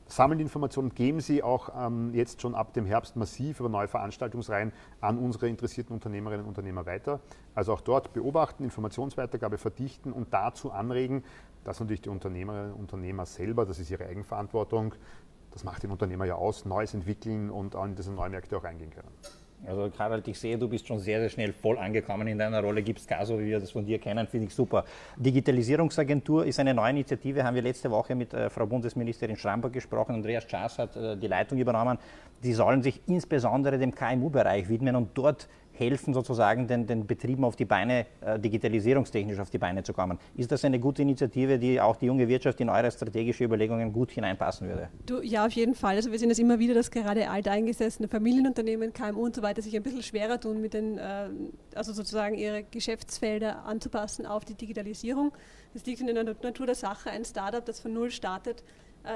sammeln 0.06 0.38
die 0.38 0.44
Informationen, 0.44 0.94
geben 0.94 1.20
sie 1.20 1.42
auch 1.42 1.70
ähm, 1.76 2.14
jetzt 2.14 2.40
schon 2.40 2.54
ab 2.54 2.72
dem 2.72 2.86
Herbst 2.86 3.16
massiv 3.16 3.60
über 3.60 3.68
neue 3.68 3.88
Veranstaltungsreihen 3.88 4.72
an 5.00 5.18
unsere 5.18 5.48
interessierten 5.48 5.94
Unternehmerinnen 5.94 6.44
und 6.44 6.48
Unternehmer 6.48 6.86
weiter. 6.86 7.20
Also 7.54 7.72
auch 7.72 7.80
dort 7.80 8.12
beobachten, 8.12 8.64
Informationsweitergabe 8.64 9.58
verdichten 9.58 10.12
und 10.12 10.32
dazu 10.32 10.70
anregen, 10.70 11.24
dass 11.64 11.80
natürlich 11.80 12.02
die 12.02 12.10
Unternehmerinnen 12.10 12.72
und 12.72 12.80
Unternehmer 12.80 13.26
selber, 13.26 13.66
das 13.66 13.78
ist 13.78 13.90
ihre 13.90 14.06
Eigenverantwortung, 14.06 14.94
das 15.50 15.64
macht 15.64 15.82
den 15.82 15.90
Unternehmer 15.90 16.26
ja 16.26 16.36
aus, 16.36 16.64
Neues 16.64 16.94
entwickeln 16.94 17.50
und 17.50 17.74
an 17.74 17.96
diese 17.96 18.12
neuen 18.12 18.30
Märkte 18.30 18.56
auch 18.56 18.64
reingehen 18.64 18.90
können. 18.90 19.08
Also 19.66 19.90
Harald, 19.98 20.26
ich 20.28 20.38
sehe, 20.38 20.56
du 20.56 20.68
bist 20.68 20.86
schon 20.86 20.98
sehr, 20.98 21.20
sehr 21.20 21.28
schnell 21.28 21.52
voll 21.52 21.76
angekommen 21.78 22.28
in 22.28 22.38
deiner 22.38 22.62
Rolle. 22.62 22.82
Gibt 22.82 23.00
es 23.00 23.06
gar 23.06 23.26
so, 23.26 23.38
wie 23.38 23.46
wir 23.46 23.58
das 23.58 23.72
von 23.72 23.84
dir 23.84 23.98
kennen, 23.98 24.26
finde 24.26 24.46
ich 24.46 24.54
super. 24.54 24.84
Digitalisierungsagentur 25.16 26.46
ist 26.46 26.60
eine 26.60 26.72
neue 26.72 26.90
Initiative, 26.90 27.42
haben 27.42 27.54
wir 27.54 27.62
letzte 27.62 27.90
Woche 27.90 28.14
mit 28.14 28.32
äh, 28.32 28.48
Frau 28.48 28.66
Bundesministerin 28.66 29.36
Schramberg 29.36 29.72
gesprochen. 29.72 30.14
Andreas 30.14 30.44
Schaas 30.48 30.78
hat 30.78 30.96
äh, 30.96 31.16
die 31.16 31.26
Leitung 31.26 31.58
übernommen. 31.58 31.98
Die 32.42 32.52
sollen 32.52 32.82
sich 32.82 33.00
insbesondere 33.06 33.78
dem 33.78 33.94
KMU-Bereich 33.94 34.68
widmen 34.68 34.94
und 34.94 35.10
dort 35.14 35.48
helfen, 35.78 36.14
sozusagen 36.14 36.66
den, 36.66 36.86
den 36.86 37.06
Betrieben 37.06 37.44
auf 37.44 37.56
die 37.56 37.64
Beine, 37.64 38.06
äh, 38.20 38.38
digitalisierungstechnisch 38.38 39.38
auf 39.38 39.50
die 39.50 39.58
Beine 39.58 39.82
zu 39.82 39.92
kommen. 39.92 40.18
Ist 40.36 40.52
das 40.52 40.64
eine 40.64 40.78
gute 40.78 41.02
Initiative, 41.02 41.58
die 41.58 41.80
auch 41.80 41.96
die 41.96 42.06
junge 42.06 42.28
Wirtschaft 42.28 42.60
in 42.60 42.68
eure 42.68 42.90
strategische 42.90 43.44
Überlegungen 43.44 43.92
gut 43.92 44.10
hineinpassen 44.10 44.68
würde? 44.68 44.88
Du, 45.06 45.20
ja, 45.20 45.46
auf 45.46 45.52
jeden 45.52 45.74
Fall. 45.74 45.96
Also 45.96 46.10
wir 46.10 46.18
sehen 46.18 46.30
es 46.30 46.38
immer 46.38 46.58
wieder, 46.58 46.74
dass 46.74 46.90
gerade 46.90 47.28
alteingesessene 47.28 48.08
Familienunternehmen, 48.08 48.92
KMU 48.92 49.24
und 49.24 49.34
so 49.34 49.42
weiter 49.42 49.62
sich 49.62 49.76
ein 49.76 49.82
bisschen 49.82 50.02
schwerer 50.02 50.40
tun, 50.40 50.60
mit 50.60 50.74
den, 50.74 50.98
äh, 50.98 51.28
also 51.74 51.92
sozusagen 51.92 52.36
ihre 52.36 52.64
Geschäftsfelder 52.64 53.64
anzupassen 53.64 54.26
auf 54.26 54.44
die 54.44 54.54
Digitalisierung. 54.54 55.32
Das 55.74 55.84
liegt 55.84 56.00
in 56.00 56.06
der 56.06 56.24
Natur 56.24 56.66
der 56.66 56.74
Sache. 56.74 57.10
Ein 57.10 57.24
Startup, 57.24 57.64
das 57.64 57.80
von 57.80 57.92
Null 57.92 58.10
startet, 58.10 58.64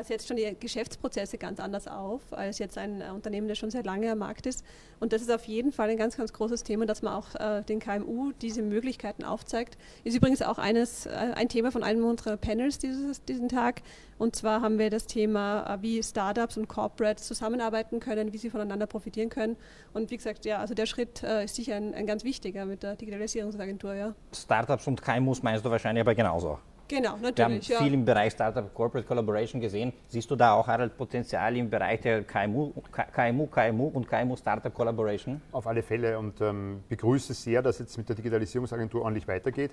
setzt 0.02 0.28
schon 0.28 0.36
die 0.36 0.56
Geschäftsprozesse 0.58 1.38
ganz 1.38 1.60
anders 1.60 1.86
auf 1.88 2.20
als 2.32 2.58
jetzt 2.58 2.78
ein 2.78 3.00
äh, 3.00 3.10
Unternehmen, 3.10 3.48
das 3.48 3.58
schon 3.58 3.70
sehr 3.70 3.82
lange 3.82 4.10
am 4.10 4.18
Markt 4.18 4.46
ist. 4.46 4.64
Und 4.98 5.12
das 5.12 5.22
ist 5.22 5.30
auf 5.30 5.44
jeden 5.44 5.72
Fall 5.72 5.90
ein 5.90 5.96
ganz, 5.96 6.16
ganz 6.16 6.32
großes 6.32 6.62
Thema, 6.62 6.86
dass 6.86 7.02
man 7.02 7.14
auch 7.14 7.34
äh, 7.34 7.62
den 7.62 7.80
KMU 7.80 8.32
diese 8.40 8.62
Möglichkeiten 8.62 9.24
aufzeigt. 9.24 9.78
Ist 10.04 10.16
übrigens 10.16 10.42
auch 10.42 10.58
eines, 10.58 11.06
ein 11.06 11.48
Thema 11.48 11.72
von 11.72 11.82
einem 11.82 12.04
unserer 12.04 12.36
Panels 12.36 12.78
dieses, 12.78 13.24
diesen 13.24 13.48
Tag. 13.48 13.82
Und 14.18 14.36
zwar 14.36 14.60
haben 14.60 14.78
wir 14.78 14.90
das 14.90 15.06
Thema, 15.06 15.78
wie 15.80 16.02
Startups 16.02 16.56
und 16.56 16.68
Corporates 16.68 17.26
zusammenarbeiten 17.26 18.00
können, 18.00 18.32
wie 18.32 18.38
sie 18.38 18.50
voneinander 18.50 18.86
profitieren 18.86 19.30
können. 19.30 19.56
Und 19.92 20.10
wie 20.10 20.16
gesagt, 20.16 20.44
ja, 20.44 20.58
also 20.58 20.74
der 20.74 20.86
Schritt 20.86 21.22
ist 21.22 21.54
sicher 21.54 21.76
ein, 21.76 21.94
ein 21.94 22.06
ganz 22.06 22.24
wichtiger 22.24 22.66
mit 22.66 22.82
der 22.82 22.96
Digitalisierungsagentur. 22.96 23.94
Ja. 23.94 24.14
Startups 24.34 24.86
und 24.86 25.00
KMUs 25.00 25.42
meinst 25.42 25.64
du 25.64 25.70
wahrscheinlich 25.70 26.02
aber 26.02 26.14
genauso. 26.14 26.58
Genau, 26.90 27.16
natürlich. 27.18 27.36
Wir 27.38 27.44
haben 27.44 27.60
ja. 27.62 27.78
viel 27.78 27.94
im 27.94 28.04
Bereich 28.04 28.32
Startup 28.32 28.74
Corporate 28.74 29.06
Collaboration 29.06 29.60
gesehen. 29.60 29.92
Siehst 30.08 30.28
du 30.28 30.34
da 30.34 30.54
auch, 30.54 30.66
Harald, 30.66 30.96
Potenzial 30.96 31.56
im 31.56 31.70
Bereich 31.70 32.00
der 32.00 32.24
KMU, 32.24 32.72
KMU, 33.12 33.46
KMU 33.46 33.86
und 33.94 34.08
KMU 34.08 34.36
Startup 34.36 34.74
Collaboration? 34.74 35.40
Auf 35.52 35.68
alle 35.68 35.84
Fälle 35.84 36.18
und 36.18 36.40
ähm, 36.40 36.82
begrüße 36.88 37.32
sehr, 37.32 37.62
dass 37.62 37.78
jetzt 37.78 37.96
mit 37.96 38.08
der 38.08 38.16
Digitalisierungsagentur 38.16 39.02
ordentlich 39.02 39.28
weitergeht. 39.28 39.70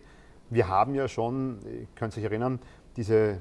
Wir 0.51 0.67
haben 0.67 0.93
ja 0.93 1.07
schon, 1.07 1.57
ihr 1.65 1.87
könnt 1.95 2.13
sich 2.13 2.23
erinnern, 2.23 2.59
diese 2.95 3.39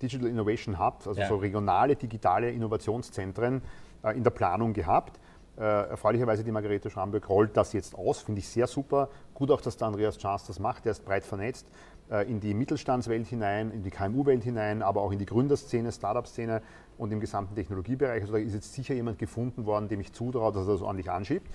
Digital 0.00 0.28
Innovation 0.28 0.78
Hubs, 0.78 1.06
also 1.06 1.20
ja. 1.20 1.28
so 1.28 1.36
regionale 1.36 1.96
digitale 1.96 2.50
Innovationszentren 2.50 3.60
äh, 4.04 4.16
in 4.16 4.24
der 4.24 4.30
Planung 4.30 4.72
gehabt. 4.72 5.20
Äh, 5.58 5.90
erfreulicherweise 5.90 6.44
die 6.44 6.52
Margarete 6.52 6.88
Schramberg 6.88 7.28
rollt 7.28 7.56
das 7.56 7.72
jetzt 7.72 7.94
aus, 7.94 8.22
finde 8.22 8.38
ich 8.38 8.48
sehr 8.48 8.68
super. 8.68 9.10
Gut 9.34 9.50
auch, 9.50 9.60
dass 9.60 9.76
der 9.76 9.88
Andreas 9.88 10.16
Chance 10.16 10.46
das 10.46 10.60
macht, 10.60 10.86
der 10.86 10.92
ist 10.92 11.04
breit 11.04 11.24
vernetzt. 11.24 11.66
Äh, 12.10 12.30
in 12.30 12.40
die 12.40 12.54
Mittelstandswelt 12.54 13.26
hinein, 13.26 13.70
in 13.70 13.82
die 13.82 13.90
KMU-Welt 13.90 14.42
hinein, 14.42 14.82
aber 14.82 15.02
auch 15.02 15.12
in 15.12 15.18
die 15.18 15.26
Gründerszene, 15.26 15.92
Startup-Szene 15.92 16.62
und 16.96 17.12
im 17.12 17.20
gesamten 17.20 17.54
Technologiebereich. 17.54 18.22
Also 18.22 18.32
da 18.32 18.38
ist 18.38 18.54
jetzt 18.54 18.72
sicher 18.72 18.94
jemand 18.94 19.18
gefunden 19.18 19.66
worden, 19.66 19.88
dem 19.88 20.00
ich 20.00 20.12
zutraue, 20.12 20.52
dass 20.52 20.66
er 20.66 20.72
das 20.72 20.82
ordentlich 20.82 21.10
anschiebt. 21.10 21.46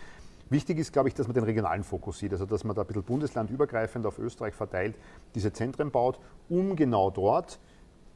Wichtig 0.49 0.77
ist, 0.77 0.93
glaube 0.93 1.09
ich, 1.09 1.15
dass 1.15 1.25
man 1.25 1.33
den 1.33 1.45
regionalen 1.45 1.83
Fokus 1.83 2.19
sieht, 2.19 2.33
also 2.33 2.45
dass 2.45 2.63
man 2.63 2.75
da 2.75 2.81
ein 2.81 2.87
bisschen 2.87 3.03
bundeslandübergreifend 3.03 4.05
auf 4.05 4.19
Österreich 4.19 4.53
verteilt 4.53 4.95
diese 5.33 5.51
Zentren 5.51 5.89
baut, 5.89 6.19
um 6.49 6.75
genau 6.75 7.09
dort 7.09 7.59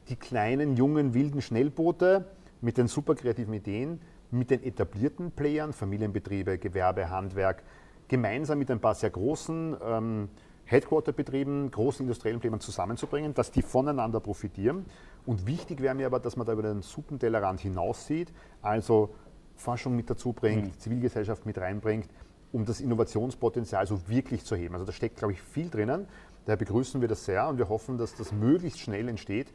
die 0.08 0.14
kleinen, 0.14 0.76
jungen, 0.76 1.14
wilden 1.14 1.42
Schnellboote 1.42 2.24
mit 2.60 2.78
den 2.78 2.86
super 2.86 3.16
kreativen 3.16 3.54
Ideen, 3.54 4.00
mit 4.30 4.50
den 4.50 4.62
etablierten 4.62 5.32
Playern, 5.32 5.72
Familienbetriebe, 5.72 6.58
Gewerbe, 6.58 7.10
Handwerk, 7.10 7.64
gemeinsam 8.06 8.60
mit 8.60 8.70
ein 8.70 8.80
paar 8.80 8.94
sehr 8.94 9.10
großen 9.10 9.76
ähm, 9.84 10.28
Headquarter-Betrieben, 10.68 11.70
großen 11.70 12.04
industriellen 12.04 12.40
Betrieben 12.40 12.60
zusammenzubringen, 12.60 13.32
dass 13.34 13.50
die 13.50 13.62
voneinander 13.62 14.20
profitieren. 14.20 14.84
Und 15.24 15.46
wichtig 15.46 15.80
wäre 15.80 15.94
mir 15.94 16.06
aber, 16.06 16.20
dass 16.20 16.36
man 16.36 16.46
da 16.46 16.52
über 16.52 16.62
den 16.62 16.82
Suppentellerrand 16.82 17.60
hinaussieht, 17.60 18.32
also 18.60 19.14
Forschung 19.56 19.96
mit 19.96 20.10
dazu 20.10 20.32
bringt, 20.32 20.66
mhm. 20.66 20.78
Zivilgesellschaft 20.78 21.46
mit 21.46 21.58
reinbringt, 21.58 22.08
um 22.52 22.64
das 22.64 22.80
Innovationspotenzial 22.80 23.86
so 23.86 24.08
wirklich 24.08 24.44
zu 24.44 24.56
heben. 24.56 24.74
Also 24.74 24.86
da 24.86 24.92
steckt, 24.92 25.16
glaube 25.16 25.32
ich, 25.32 25.40
viel 25.40 25.70
drinnen. 25.70 26.06
Daher 26.44 26.58
begrüßen 26.58 27.00
wir 27.00 27.08
das 27.08 27.24
sehr 27.24 27.48
und 27.48 27.58
wir 27.58 27.68
hoffen, 27.68 27.98
dass 27.98 28.14
das 28.14 28.32
möglichst 28.32 28.80
schnell 28.80 29.08
entsteht, 29.08 29.48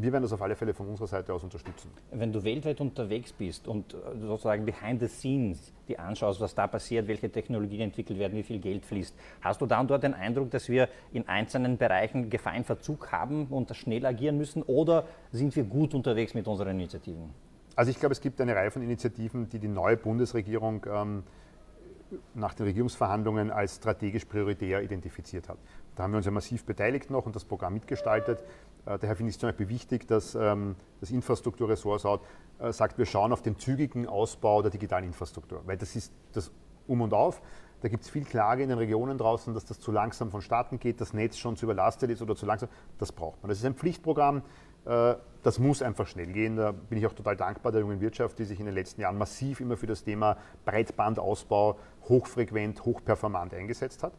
wir 0.00 0.12
werden 0.12 0.22
das 0.22 0.32
auf 0.32 0.40
alle 0.40 0.54
Fälle 0.54 0.74
von 0.74 0.86
unserer 0.86 1.08
Seite 1.08 1.34
aus 1.34 1.42
unterstützen. 1.42 1.90
Wenn 2.12 2.32
du 2.32 2.44
weltweit 2.44 2.80
unterwegs 2.80 3.32
bist 3.32 3.66
und 3.66 3.94
äh, 3.94 3.96
sozusagen 4.20 4.64
behind 4.64 5.00
the 5.00 5.08
scenes 5.08 5.72
die 5.88 5.98
anschaust, 5.98 6.40
was 6.40 6.54
da 6.54 6.68
passiert, 6.68 7.08
welche 7.08 7.30
Technologien 7.30 7.80
entwickelt 7.80 8.16
werden, 8.18 8.38
wie 8.38 8.44
viel 8.44 8.60
Geld 8.60 8.84
fließt, 8.84 9.12
hast 9.40 9.60
du 9.60 9.66
da 9.66 9.80
und 9.80 9.90
dort 9.90 10.04
den 10.04 10.14
Eindruck, 10.14 10.52
dass 10.52 10.68
wir 10.68 10.88
in 11.12 11.26
einzelnen 11.26 11.78
Bereichen 11.78 12.30
Gefahr 12.30 12.54
in 12.54 12.62
Verzug 12.62 13.10
haben 13.10 13.48
und 13.48 13.74
schnell 13.74 14.06
agieren 14.06 14.38
müssen 14.38 14.62
oder 14.62 15.04
sind 15.32 15.56
wir 15.56 15.64
gut 15.64 15.94
unterwegs 15.94 16.32
mit 16.32 16.46
unseren 16.46 16.70
Initiativen? 16.70 17.30
Also 17.74 17.90
ich 17.90 17.98
glaube, 17.98 18.12
es 18.12 18.20
gibt 18.20 18.40
eine 18.40 18.54
Reihe 18.54 18.70
von 18.70 18.82
Initiativen, 18.82 19.48
die 19.48 19.58
die 19.58 19.68
neue 19.68 19.96
Bundesregierung 19.96 20.86
ähm, 20.88 21.24
nach 22.34 22.54
den 22.54 22.66
Regierungsverhandlungen 22.66 23.50
als 23.50 23.76
strategisch 23.76 24.24
prioritär 24.26 24.82
identifiziert 24.82 25.48
hat. 25.48 25.58
Da 25.96 26.04
haben 26.04 26.12
wir 26.12 26.18
uns 26.18 26.26
ja 26.26 26.32
massiv 26.32 26.64
beteiligt 26.64 27.10
noch 27.10 27.26
und 27.26 27.34
das 27.34 27.44
Programm 27.44 27.74
mitgestaltet. 27.74 28.44
Äh, 28.88 28.98
daher 28.98 29.16
finde 29.16 29.30
ich 29.30 29.36
es 29.36 29.40
zum 29.40 29.48
Beispiel 29.48 29.68
wichtig, 29.68 30.06
dass 30.06 30.34
ähm, 30.34 30.76
das 31.00 31.10
Infrastrukturressort 31.10 32.22
äh, 32.58 32.72
sagt, 32.72 32.98
wir 32.98 33.06
schauen 33.06 33.32
auf 33.32 33.42
den 33.42 33.58
zügigen 33.58 34.06
Ausbau 34.06 34.62
der 34.62 34.70
digitalen 34.70 35.04
Infrastruktur, 35.04 35.62
weil 35.66 35.76
das 35.76 35.94
ist 35.94 36.12
das 36.32 36.50
Um 36.86 37.02
und 37.02 37.12
Auf. 37.12 37.42
Da 37.80 37.88
gibt 37.88 38.02
es 38.02 38.10
viel 38.10 38.24
Klage 38.24 38.64
in 38.64 38.70
den 38.70 38.78
Regionen 38.78 39.18
draußen, 39.18 39.54
dass 39.54 39.64
das 39.64 39.78
zu 39.78 39.92
langsam 39.92 40.32
vonstatten 40.32 40.80
geht, 40.80 41.00
das 41.00 41.12
Netz 41.12 41.36
schon 41.36 41.56
zu 41.56 41.66
überlastet 41.66 42.10
ist 42.10 42.20
oder 42.22 42.34
zu 42.34 42.44
langsam. 42.44 42.68
Das 42.98 43.12
braucht 43.12 43.40
man. 43.42 43.50
Das 43.50 43.58
ist 43.58 43.64
ein 43.64 43.74
Pflichtprogramm, 43.74 44.42
äh, 44.84 45.14
das 45.42 45.58
muss 45.58 45.82
einfach 45.82 46.06
schnell 46.06 46.32
gehen. 46.32 46.56
Da 46.56 46.72
bin 46.72 46.98
ich 46.98 47.06
auch 47.06 47.12
total 47.12 47.36
dankbar 47.36 47.70
der 47.70 47.82
jungen 47.82 48.00
Wirtschaft, 48.00 48.38
die 48.38 48.44
sich 48.44 48.58
in 48.58 48.66
den 48.66 48.74
letzten 48.74 49.02
Jahren 49.02 49.18
massiv 49.18 49.60
immer 49.60 49.76
für 49.76 49.86
das 49.86 50.02
Thema 50.02 50.38
Breitbandausbau 50.64 51.78
hochfrequent, 52.08 52.84
hochperformant 52.84 53.54
eingesetzt 53.54 54.02
hat. 54.02 54.14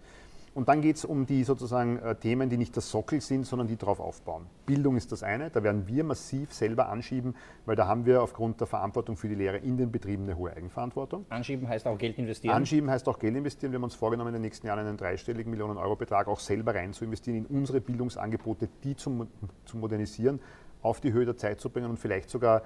Und 0.59 0.67
dann 0.67 0.81
geht 0.81 0.97
es 0.97 1.05
um 1.05 1.25
die 1.25 1.45
sozusagen 1.45 1.99
äh, 1.99 2.15
Themen, 2.15 2.49
die 2.49 2.57
nicht 2.57 2.75
das 2.75 2.91
Sockel 2.91 3.21
sind, 3.21 3.45
sondern 3.45 3.69
die 3.69 3.77
darauf 3.77 4.01
aufbauen. 4.01 4.45
Bildung 4.65 4.97
ist 4.97 5.09
das 5.13 5.23
eine, 5.23 5.49
da 5.49 5.63
werden 5.63 5.87
wir 5.87 6.03
massiv 6.03 6.51
selber 6.51 6.89
anschieben, 6.89 7.33
weil 7.65 7.77
da 7.77 7.87
haben 7.87 8.05
wir 8.05 8.21
aufgrund 8.21 8.59
der 8.59 8.67
Verantwortung 8.67 9.15
für 9.15 9.29
die 9.29 9.35
Lehre 9.35 9.55
in 9.55 9.77
den 9.77 9.89
Betrieben 9.89 10.23
eine 10.23 10.35
hohe 10.35 10.51
Eigenverantwortung. 10.51 11.25
Anschieben 11.29 11.69
heißt 11.69 11.87
auch 11.87 11.97
Geld 11.97 12.17
investieren? 12.17 12.53
Anschieben 12.53 12.89
heißt 12.89 13.07
auch 13.07 13.19
Geld 13.19 13.37
investieren. 13.37 13.71
Wir 13.71 13.77
haben 13.77 13.85
uns 13.85 13.95
vorgenommen, 13.95 14.27
in 14.27 14.33
den 14.33 14.41
nächsten 14.41 14.67
Jahren 14.67 14.79
einen 14.79 14.97
dreistelligen 14.97 15.49
Millionen 15.49 15.77
Euro 15.77 15.95
Betrag 15.95 16.27
auch 16.27 16.41
selber 16.41 16.75
rein 16.75 16.91
zu 16.91 17.05
investieren 17.05 17.37
in 17.37 17.45
unsere 17.45 17.79
Bildungsangebote, 17.79 18.67
die 18.83 18.97
zu, 18.97 19.27
zu 19.63 19.77
modernisieren, 19.77 20.41
auf 20.81 20.99
die 20.99 21.13
Höhe 21.13 21.23
der 21.23 21.37
Zeit 21.37 21.61
zu 21.61 21.69
bringen 21.69 21.89
und 21.89 21.99
vielleicht 21.99 22.29
sogar 22.29 22.63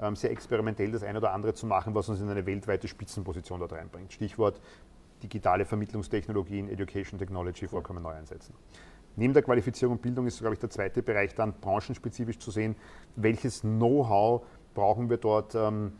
ähm, 0.00 0.16
sehr 0.16 0.32
experimentell 0.32 0.90
das 0.90 1.04
eine 1.04 1.18
oder 1.18 1.32
andere 1.32 1.54
zu 1.54 1.66
machen, 1.66 1.94
was 1.94 2.08
uns 2.08 2.20
in 2.20 2.28
eine 2.28 2.44
weltweite 2.44 2.88
Spitzenposition 2.88 3.60
dort 3.60 3.72
reinbringt. 3.72 4.12
Stichwort 4.12 4.60
digitale 5.22 5.64
Vermittlungstechnologien, 5.64 6.68
Education 6.68 7.18
Technology 7.18 7.66
vollkommen 7.66 8.02
neu 8.02 8.10
einsetzen. 8.10 8.54
Neben 9.16 9.32
der 9.32 9.42
Qualifizierung 9.42 9.96
und 9.96 10.02
Bildung 10.02 10.26
ist, 10.26 10.40
glaube 10.40 10.54
ich, 10.54 10.60
der 10.60 10.70
zweite 10.70 11.02
Bereich 11.02 11.34
dann 11.34 11.54
branchenspezifisch 11.54 12.38
zu 12.38 12.50
sehen, 12.50 12.76
welches 13.16 13.62
Know-how 13.62 14.42
brauchen 14.74 15.08
wir 15.08 15.16
dort. 15.16 15.54
Ähm, 15.54 15.92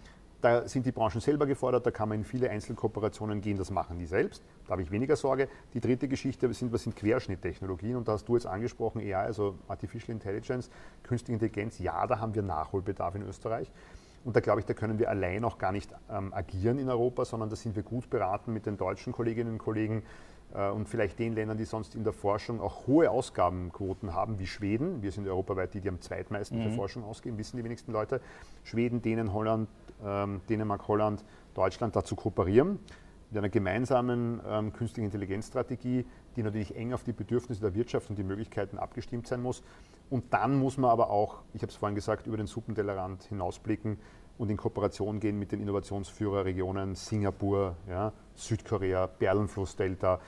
da 0.42 0.68
sind 0.68 0.84
die 0.84 0.92
Branchen 0.92 1.20
selber 1.20 1.46
gefordert, 1.46 1.86
da 1.86 1.90
kann 1.90 2.10
man 2.10 2.18
in 2.18 2.24
viele 2.24 2.50
Einzelkooperationen 2.50 3.40
gehen, 3.40 3.56
das 3.56 3.70
machen 3.70 3.98
die 3.98 4.06
selbst. 4.06 4.44
Da 4.66 4.72
habe 4.72 4.82
ich 4.82 4.90
weniger 4.90 5.16
Sorge. 5.16 5.48
Die 5.72 5.80
dritte 5.80 6.08
Geschichte 6.08 6.52
sind, 6.52 6.72
was 6.72 6.82
sind 6.82 6.94
Querschnitttechnologien? 6.94 7.96
Und 7.96 8.06
da 8.06 8.12
hast 8.12 8.28
du 8.28 8.34
jetzt 8.34 8.46
angesprochen, 8.46 9.00
AI, 9.00 9.14
also 9.14 9.56
Artificial 9.66 10.14
Intelligence, 10.14 10.70
Künstliche 11.02 11.32
Intelligenz. 11.32 11.78
Ja, 11.78 12.06
da 12.06 12.20
haben 12.20 12.34
wir 12.34 12.42
Nachholbedarf 12.42 13.14
in 13.14 13.22
Österreich. 13.22 13.72
Und 14.26 14.34
da 14.34 14.40
glaube 14.40 14.58
ich, 14.58 14.66
da 14.66 14.74
können 14.74 14.98
wir 14.98 15.08
allein 15.08 15.44
auch 15.44 15.56
gar 15.56 15.70
nicht 15.70 15.94
ähm, 16.10 16.34
agieren 16.34 16.80
in 16.80 16.88
Europa, 16.88 17.24
sondern 17.24 17.48
da 17.48 17.54
sind 17.54 17.76
wir 17.76 17.84
gut 17.84 18.10
beraten 18.10 18.52
mit 18.52 18.66
den 18.66 18.76
deutschen 18.76 19.12
Kolleginnen 19.12 19.52
und 19.52 19.58
Kollegen 19.58 20.02
äh, 20.52 20.68
und 20.68 20.88
vielleicht 20.88 21.20
den 21.20 21.32
Ländern, 21.34 21.56
die 21.56 21.64
sonst 21.64 21.94
in 21.94 22.02
der 22.02 22.12
Forschung 22.12 22.60
auch 22.60 22.88
hohe 22.88 23.08
Ausgabenquoten 23.08 24.14
haben, 24.14 24.40
wie 24.40 24.48
Schweden. 24.48 25.00
Wir 25.00 25.12
sind 25.12 25.28
europaweit 25.28 25.74
die, 25.74 25.80
die 25.80 25.88
am 25.88 26.00
zweitmeisten 26.00 26.58
mhm. 26.58 26.64
für 26.64 26.70
Forschung 26.72 27.04
ausgeben, 27.04 27.38
wissen 27.38 27.56
die 27.56 27.62
wenigsten 27.62 27.92
Leute. 27.92 28.20
Schweden, 28.64 29.00
Dänen, 29.00 29.32
Holland, 29.32 29.68
ähm, 30.04 30.40
Dänemark, 30.48 30.88
Holland, 30.88 31.24
Deutschland 31.54 31.94
dazu 31.94 32.16
kooperieren 32.16 32.80
mit 33.30 33.38
einer 33.38 33.48
gemeinsamen 33.48 34.40
ähm, 34.46 34.72
künstlichen 34.72 35.06
Intelligenzstrategie, 35.06 36.06
die 36.36 36.42
natürlich 36.42 36.76
eng 36.76 36.92
auf 36.92 37.02
die 37.02 37.12
Bedürfnisse 37.12 37.60
der 37.60 37.74
Wirtschaft 37.74 38.08
und 38.10 38.18
die 38.18 38.22
Möglichkeiten 38.22 38.78
abgestimmt 38.78 39.26
sein 39.26 39.42
muss. 39.42 39.62
Und 40.10 40.32
dann 40.32 40.56
muss 40.56 40.78
man 40.78 40.90
aber 40.90 41.10
auch, 41.10 41.42
ich 41.52 41.62
habe 41.62 41.70
es 41.70 41.76
vorhin 41.76 41.96
gesagt, 41.96 42.26
über 42.26 42.36
den 42.36 42.46
Suppentellerrand 42.46 43.24
hinausblicken 43.24 43.98
und 44.38 44.50
in 44.50 44.56
Kooperation 44.56 45.18
gehen 45.18 45.38
mit 45.38 45.52
den 45.52 45.60
Innovationsführerregionen 45.60 46.94
Singapur, 46.94 47.76
ja, 47.88 48.12
Südkorea, 48.34 49.06
Perlenflussdelta. 49.06 50.20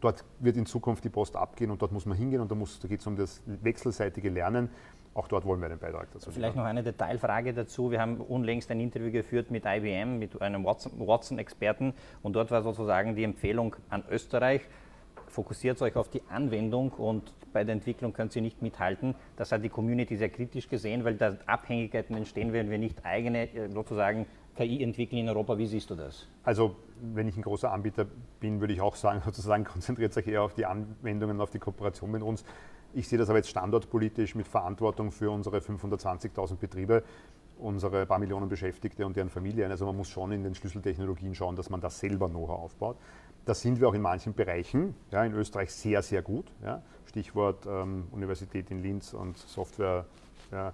Dort 0.00 0.24
wird 0.38 0.56
in 0.56 0.66
Zukunft 0.66 1.04
die 1.04 1.08
Post 1.08 1.36
abgehen 1.36 1.70
und 1.70 1.82
dort 1.82 1.92
muss 1.92 2.06
man 2.06 2.16
hingehen 2.16 2.40
und 2.40 2.50
da, 2.50 2.54
da 2.54 2.88
geht 2.88 3.00
es 3.00 3.06
um 3.06 3.16
das 3.16 3.42
wechselseitige 3.46 4.30
Lernen. 4.30 4.70
Auch 5.16 5.28
dort 5.28 5.44
wollen 5.44 5.60
wir 5.60 5.66
einen 5.66 5.78
Beitrag 5.78 6.08
dazu. 6.12 6.30
Vielleicht 6.30 6.54
liefern. 6.54 6.64
noch 6.64 6.70
eine 6.70 6.82
Detailfrage 6.82 7.54
dazu. 7.54 7.90
Wir 7.90 8.00
haben 8.00 8.20
unlängst 8.20 8.70
ein 8.70 8.80
Interview 8.80 9.10
geführt 9.10 9.50
mit 9.50 9.64
IBM, 9.64 10.18
mit 10.18 10.40
einem 10.42 10.64
Watson-Experten 10.64 11.94
und 12.22 12.34
dort 12.34 12.50
war 12.50 12.62
sozusagen 12.62 13.16
die 13.16 13.24
Empfehlung 13.24 13.76
an 13.88 14.04
Österreich, 14.10 14.62
fokussiert 15.28 15.80
euch 15.82 15.96
auf 15.96 16.08
die 16.08 16.22
Anwendung 16.28 16.90
und 16.90 17.32
bei 17.52 17.64
der 17.64 17.72
Entwicklung 17.72 18.12
könnt 18.12 18.36
ihr 18.36 18.42
nicht 18.42 18.60
mithalten. 18.60 19.14
Das 19.36 19.52
hat 19.52 19.64
die 19.64 19.70
Community 19.70 20.16
sehr 20.16 20.28
kritisch 20.28 20.68
gesehen, 20.68 21.04
weil 21.04 21.14
da 21.14 21.36
Abhängigkeiten 21.46 22.14
entstehen, 22.14 22.52
wenn 22.52 22.68
wir 22.70 22.78
nicht 22.78 23.04
eigene 23.04 23.52
äh, 23.54 23.70
sozusagen 23.70 24.26
KI 24.56 24.82
entwickeln 24.82 25.20
in 25.20 25.28
Europa. 25.28 25.56
Wie 25.56 25.66
siehst 25.66 25.88
du 25.90 25.94
das? 25.94 26.26
Also, 26.44 26.76
wenn 27.14 27.28
ich 27.28 27.36
ein 27.36 27.42
großer 27.42 27.72
Anbieter 27.72 28.06
bin, 28.40 28.60
würde 28.60 28.72
ich 28.72 28.80
auch 28.80 28.94
sagen, 28.94 29.20
sozusagen 29.24 29.64
konzentriert 29.64 30.16
euch 30.16 30.26
eher 30.26 30.42
auf 30.42 30.54
die 30.54 30.66
Anwendungen, 30.66 31.40
auf 31.40 31.50
die 31.50 31.58
Kooperation 31.58 32.10
mit 32.10 32.22
uns. 32.22 32.44
Ich 32.92 33.08
sehe 33.08 33.18
das 33.18 33.28
aber 33.28 33.38
jetzt 33.38 33.50
standortpolitisch 33.50 34.34
mit 34.34 34.48
Verantwortung 34.48 35.10
für 35.10 35.30
unsere 35.30 35.58
520.000 35.58 36.56
Betriebe, 36.56 37.02
unsere 37.58 38.06
paar 38.06 38.18
Millionen 38.18 38.48
Beschäftigte 38.48 39.06
und 39.06 39.16
deren 39.16 39.28
Familien. 39.28 39.70
Also 39.70 39.86
man 39.86 39.96
muss 39.96 40.08
schon 40.08 40.32
in 40.32 40.42
den 40.42 40.54
Schlüsseltechnologien 40.54 41.34
schauen, 41.34 41.56
dass 41.56 41.70
man 41.70 41.80
das 41.80 41.98
selber 41.98 42.28
Know-how 42.28 42.58
aufbaut. 42.58 42.96
Da 43.44 43.54
sind 43.54 43.80
wir 43.80 43.88
auch 43.88 43.94
in 43.94 44.02
manchen 44.02 44.34
Bereichen, 44.34 44.94
ja, 45.12 45.24
in 45.24 45.32
Österreich 45.32 45.72
sehr, 45.72 46.02
sehr 46.02 46.22
gut. 46.22 46.46
Ja. 46.64 46.82
Stichwort 47.04 47.64
ähm, 47.66 48.08
Universität 48.10 48.70
in 48.70 48.82
Linz 48.82 49.14
und 49.14 49.38
Software, 49.38 50.06
ja, 50.50 50.72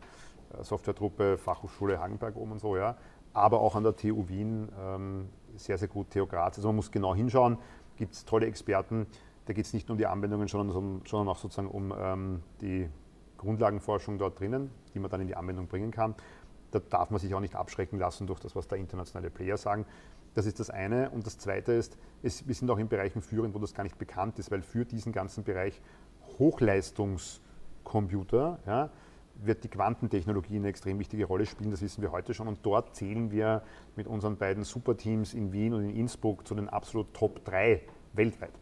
Softwaretruppe, 0.60 1.38
Fachhochschule 1.38 2.00
Hagenberg 2.00 2.36
oben 2.36 2.52
und 2.52 2.60
so. 2.60 2.76
Ja. 2.76 2.96
Aber 3.34 3.60
auch 3.60 3.76
an 3.76 3.82
der 3.82 3.96
TU 3.96 4.28
Wien 4.28 4.68
ähm, 4.80 5.28
sehr, 5.56 5.78
sehr 5.78 5.88
gut, 5.88 6.10
TU 6.10 6.26
Graz. 6.26 6.56
Also 6.56 6.68
man 6.68 6.76
muss 6.76 6.90
genau 6.90 7.14
hinschauen, 7.14 7.58
gibt 7.96 8.14
es 8.14 8.24
tolle 8.24 8.46
Experten. 8.46 9.06
Da 9.46 9.52
geht 9.52 9.66
es 9.66 9.72
nicht 9.72 9.88
nur 9.88 9.94
um 9.94 9.98
die 9.98 10.06
Anwendungen, 10.06 10.46
sondern, 10.48 11.02
sondern 11.04 11.28
auch 11.28 11.38
sozusagen 11.38 11.68
um 11.68 11.92
ähm, 11.96 12.42
die 12.60 12.88
Grundlagenforschung 13.38 14.18
dort 14.18 14.38
drinnen, 14.38 14.70
die 14.94 15.00
man 15.00 15.10
dann 15.10 15.20
in 15.20 15.26
die 15.26 15.34
Anwendung 15.34 15.66
bringen 15.66 15.90
kann. 15.90 16.14
Da 16.70 16.78
darf 16.78 17.10
man 17.10 17.18
sich 17.20 17.34
auch 17.34 17.40
nicht 17.40 17.56
abschrecken 17.56 17.98
lassen 17.98 18.26
durch 18.26 18.40
das, 18.40 18.56
was 18.56 18.68
da 18.68 18.76
internationale 18.76 19.30
Player 19.30 19.56
sagen. 19.56 19.86
Das 20.34 20.44
ist 20.46 20.60
das 20.60 20.70
eine. 20.70 21.10
Und 21.10 21.26
das 21.26 21.38
zweite 21.38 21.72
ist, 21.72 21.98
es, 22.22 22.46
wir 22.46 22.54
sind 22.54 22.70
auch 22.70 22.78
in 22.78 22.88
Bereichen 22.88 23.20
führend, 23.20 23.52
wo 23.54 23.58
das 23.58 23.74
gar 23.74 23.82
nicht 23.82 23.98
bekannt 23.98 24.38
ist, 24.38 24.50
weil 24.50 24.62
für 24.62 24.86
diesen 24.86 25.12
ganzen 25.12 25.44
Bereich 25.44 25.82
Hochleistungscomputer 26.38 28.60
ja, 28.64 28.88
wird 29.34 29.64
die 29.64 29.68
Quantentechnologie 29.68 30.56
eine 30.56 30.68
extrem 30.68 30.98
wichtige 30.98 31.26
Rolle 31.26 31.44
spielen, 31.46 31.70
das 31.70 31.82
wissen 31.82 32.02
wir 32.02 32.12
heute 32.12 32.34
schon. 32.34 32.48
Und 32.48 32.58
dort 32.62 32.96
zählen 32.96 33.30
wir 33.30 33.62
mit 33.96 34.06
unseren 34.06 34.36
beiden 34.36 34.64
Superteams 34.64 35.32
in 35.34 35.52
Wien 35.52 35.74
und 35.74 35.84
in 35.84 35.90
Innsbruck 35.90 36.46
zu 36.46 36.54
den 36.54 36.68
absolut 36.68 37.12
Top 37.12 37.44
3 37.44 37.82
weltweit. 38.14 38.52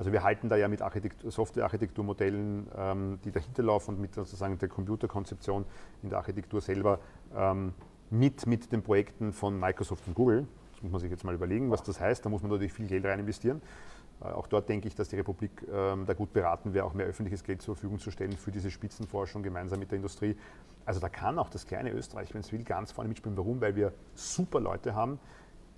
Also 0.00 0.12
wir 0.12 0.22
halten 0.22 0.48
da 0.48 0.56
ja 0.56 0.66
mit 0.66 0.80
Software-Architekturmodellen, 1.26 2.68
ähm, 2.74 3.18
die 3.22 3.30
dahinter 3.30 3.62
laufen 3.62 3.96
und 3.96 4.00
mit 4.00 4.14
sozusagen 4.14 4.56
der 4.56 4.70
Computerkonzeption 4.70 5.66
in 6.02 6.08
der 6.08 6.16
Architektur 6.16 6.62
selber 6.62 7.00
ähm, 7.36 7.74
mit, 8.08 8.46
mit 8.46 8.72
den 8.72 8.82
Projekten 8.82 9.34
von 9.34 9.60
Microsoft 9.60 10.08
und 10.08 10.14
Google. 10.14 10.46
Das 10.72 10.82
muss 10.82 10.92
man 10.92 11.00
sich 11.02 11.10
jetzt 11.10 11.22
mal 11.22 11.34
überlegen, 11.34 11.70
was 11.70 11.82
das 11.82 12.00
heißt. 12.00 12.24
Da 12.24 12.30
muss 12.30 12.40
man 12.40 12.50
natürlich 12.50 12.72
viel 12.72 12.86
Geld 12.86 13.04
rein 13.04 13.18
investieren. 13.20 13.60
Äh, 14.22 14.28
auch 14.28 14.46
dort 14.46 14.70
denke 14.70 14.88
ich, 14.88 14.94
dass 14.94 15.10
die 15.10 15.16
Republik 15.16 15.50
ähm, 15.70 16.06
da 16.06 16.14
gut 16.14 16.32
beraten 16.32 16.72
wäre, 16.72 16.86
auch 16.86 16.94
mehr 16.94 17.04
öffentliches 17.04 17.44
Geld 17.44 17.60
zur 17.60 17.76
Verfügung 17.76 17.98
zu 17.98 18.10
stellen 18.10 18.32
für 18.32 18.52
diese 18.52 18.70
Spitzenforschung 18.70 19.42
gemeinsam 19.42 19.80
mit 19.80 19.90
der 19.90 19.96
Industrie. 19.96 20.34
Also 20.86 21.00
da 21.00 21.10
kann 21.10 21.38
auch 21.38 21.50
das 21.50 21.66
kleine 21.66 21.92
Österreich, 21.92 22.32
wenn 22.32 22.40
es 22.40 22.50
will, 22.52 22.64
ganz 22.64 22.90
vorne 22.90 23.08
mitspielen. 23.08 23.36
Warum? 23.36 23.60
Weil 23.60 23.76
wir 23.76 23.92
super 24.14 24.60
Leute 24.60 24.94
haben 24.94 25.20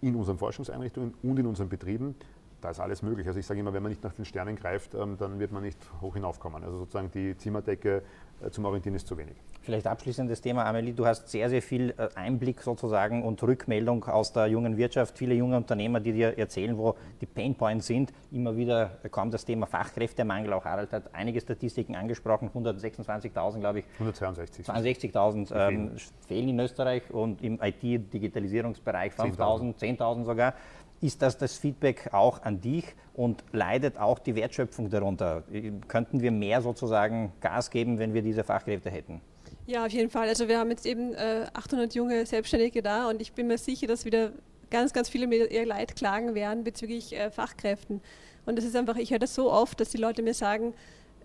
in 0.01 0.15
unseren 0.15 0.39
Forschungseinrichtungen 0.39 1.13
und 1.25 1.41
in 1.41 1.47
unseren 1.47 1.69
Betrieben, 1.69 2.15
da 2.63 2.71
ist 2.71 2.81
alles 2.81 3.03
möglich. 3.03 3.27
Also 3.27 3.39
ich 3.39 3.47
sage 3.47 3.61
immer, 3.61 3.73
wenn 3.73 3.83
man 3.83 3.91
nicht 3.91 4.03
nach 4.03 4.13
den 4.13 4.25
Sternen 4.25 4.57
greift, 4.57 4.95
ähm, 4.95 5.17
dann 5.19 5.39
wird 5.39 5.53
man 5.53 5.63
nicht 5.63 5.79
hoch 6.01 6.15
hinaufkommen. 6.15 6.63
Also 6.65 6.79
sozusagen 6.79 7.11
die 7.11 7.37
Zimmerdecke 7.37 8.03
äh, 8.41 8.51
zum 8.51 8.65
Orientieren 8.65 8.95
ist 8.95 9.07
zu 9.07 9.19
wenig. 9.19 9.35
Vielleicht 9.63 9.87
abschließendes 9.87 10.41
Thema, 10.41 10.65
Amelie, 10.65 10.93
du 10.93 11.07
hast 11.07 11.29
sehr, 11.29 11.49
sehr 11.49 11.63
viel 11.63 11.95
äh, 11.97 12.09
Einblick 12.17 12.63
sozusagen 12.63 13.23
und 13.23 13.41
Rückmeldung 13.43 14.05
aus 14.05 14.33
der 14.33 14.47
jungen 14.47 14.77
Wirtschaft, 14.77 15.19
viele 15.19 15.35
junge 15.35 15.57
Unternehmer, 15.57 16.01
die 16.01 16.13
dir 16.13 16.37
erzählen, 16.37 16.77
wo 16.77 16.97
die 17.21 17.27
Painpoints 17.27 17.87
sind. 17.87 18.13
Immer 18.33 18.57
wieder 18.57 18.99
kommt 19.11 19.35
das 19.35 19.45
Thema 19.45 19.67
Fachkräftemangel, 19.67 20.53
auch 20.53 20.65
Harald 20.65 20.93
hat 20.93 21.15
einige 21.15 21.41
Statistiken 21.41 21.95
angesprochen, 21.95 22.51
126.000 22.53 23.61
glaube 23.61 23.81
ich. 23.81 23.85
162. 23.95 24.67
62.000 24.67 25.55
ähm, 25.55 25.93
fehlen 26.27 26.49
in 26.49 26.61
Österreich 26.61 27.03
und 27.11 27.43
im 27.43 27.61
IT-Digitalisierungsbereich 27.63 29.13
5.000, 29.13 29.77
10.000 29.79 30.25
sogar 30.25 30.55
ist 31.03 31.21
das 31.21 31.37
das 31.37 31.59
Feedback 31.59 32.11
auch 32.13 32.43
an 32.43 32.61
dich 32.61 32.85
und 33.13 33.45
leidet 33.53 33.99
auch 33.99 34.19
die 34.19 34.35
Wertschöpfung 34.35 34.89
darunter? 34.89 35.43
Könnten 35.89 36.23
wir 36.23 36.31
mehr 36.31 36.63
sozusagen 36.63 37.33
Gas 37.41 37.71
geben, 37.71 37.99
wenn 37.99 38.15
wir 38.15 38.23
diese 38.23 38.45
Fachkräfte 38.45 38.89
hätten? 38.89 39.21
Ja, 39.67 39.85
auf 39.85 39.93
jeden 39.93 40.11
Fall. 40.11 40.29
Also 40.29 40.49
wir 40.49 40.59
haben 40.59 40.71
jetzt 40.71 40.87
eben 40.87 41.13
äh, 41.15 41.47
800 41.53 41.95
junge 41.95 42.25
Selbstständige 42.25 42.83
da 42.83 43.11
und 43.11 43.21
ich 43.21 43.33
bin 43.33 43.49
mir 43.49 43.59
sicher, 43.59 43.87
dass 43.87 44.05
wieder 44.05 44.33
ganz, 44.71 44.93
ganz 44.93 45.09
viele 45.09 45.27
mit 45.27 45.51
ihr 45.53 45.67
Leid 45.67 45.95
klagen 45.97 46.35
werden 46.35 46.65
bezüglich 46.65 47.15
äh, 47.15 47.31
Fachkräften. 47.31 48.01
Und 48.47 48.57
das 48.57 48.65
ist 48.65 48.75
einfach, 48.75 48.97
ich 48.97 49.11
höre 49.11 49.19
das 49.19 49.35
so 49.35 49.53
oft, 49.53 49.81
dass 49.81 49.91
die 49.91 49.99
Leute 49.99 50.23
mir 50.23 50.35
sagen, 50.35 50.75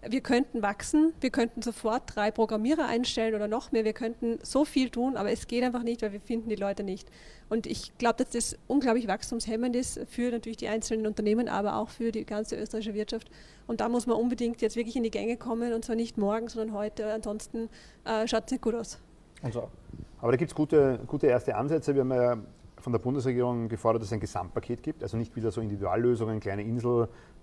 wir 0.09 0.21
könnten 0.21 0.61
wachsen, 0.61 1.13
wir 1.21 1.29
könnten 1.29 1.61
sofort 1.61 2.15
drei 2.15 2.31
Programmierer 2.31 2.85
einstellen 2.85 3.35
oder 3.35 3.47
noch 3.47 3.71
mehr, 3.71 3.85
wir 3.85 3.93
könnten 3.93 4.39
so 4.43 4.65
viel 4.65 4.89
tun, 4.89 5.17
aber 5.17 5.31
es 5.31 5.47
geht 5.47 5.63
einfach 5.63 5.83
nicht, 5.83 6.01
weil 6.01 6.13
wir 6.13 6.21
finden 6.21 6.49
die 6.49 6.55
Leute 6.55 6.83
nicht. 6.83 7.09
Und 7.49 7.65
ich 7.65 7.97
glaube, 7.97 8.23
dass 8.23 8.33
das 8.33 8.57
unglaublich 8.67 9.07
wachstumshemmend 9.07 9.75
ist 9.75 9.99
für 10.07 10.31
natürlich 10.31 10.57
die 10.57 10.67
einzelnen 10.67 11.07
Unternehmen, 11.07 11.47
aber 11.47 11.77
auch 11.77 11.89
für 11.89 12.11
die 12.11 12.25
ganze 12.25 12.55
österreichische 12.55 12.93
Wirtschaft. 12.93 13.29
Und 13.67 13.81
da 13.81 13.89
muss 13.89 14.07
man 14.07 14.17
unbedingt 14.17 14.61
jetzt 14.61 14.75
wirklich 14.75 14.95
in 14.95 15.03
die 15.03 15.11
Gänge 15.11 15.37
kommen 15.37 15.73
und 15.73 15.85
zwar 15.85 15.95
nicht 15.95 16.17
morgen, 16.17 16.47
sondern 16.47 16.75
heute. 16.75 17.13
Ansonsten 17.13 17.69
äh, 18.05 18.27
schaut 18.27 18.45
es 18.45 18.51
nicht 18.51 18.61
gut 18.61 18.75
aus. 18.75 18.99
So. 19.51 19.69
Aber 20.19 20.31
da 20.31 20.37
gibt 20.37 20.51
es 20.51 20.55
gute, 20.55 20.99
gute 21.07 21.27
erste 21.27 21.55
Ansätze. 21.55 21.93
Wir 21.93 22.01
haben 22.01 22.11
ja 22.11 22.37
von 22.79 22.91
der 22.91 22.99
Bundesregierung 22.99 23.69
gefordert, 23.69 24.01
dass 24.01 24.09
es 24.09 24.13
ein 24.13 24.19
Gesamtpaket 24.19 24.83
gibt, 24.83 25.03
also 25.03 25.17
nicht 25.17 25.35
wieder 25.35 25.51
so 25.51 25.61
Individuallösungen, 25.61 26.39
kleine 26.39 26.63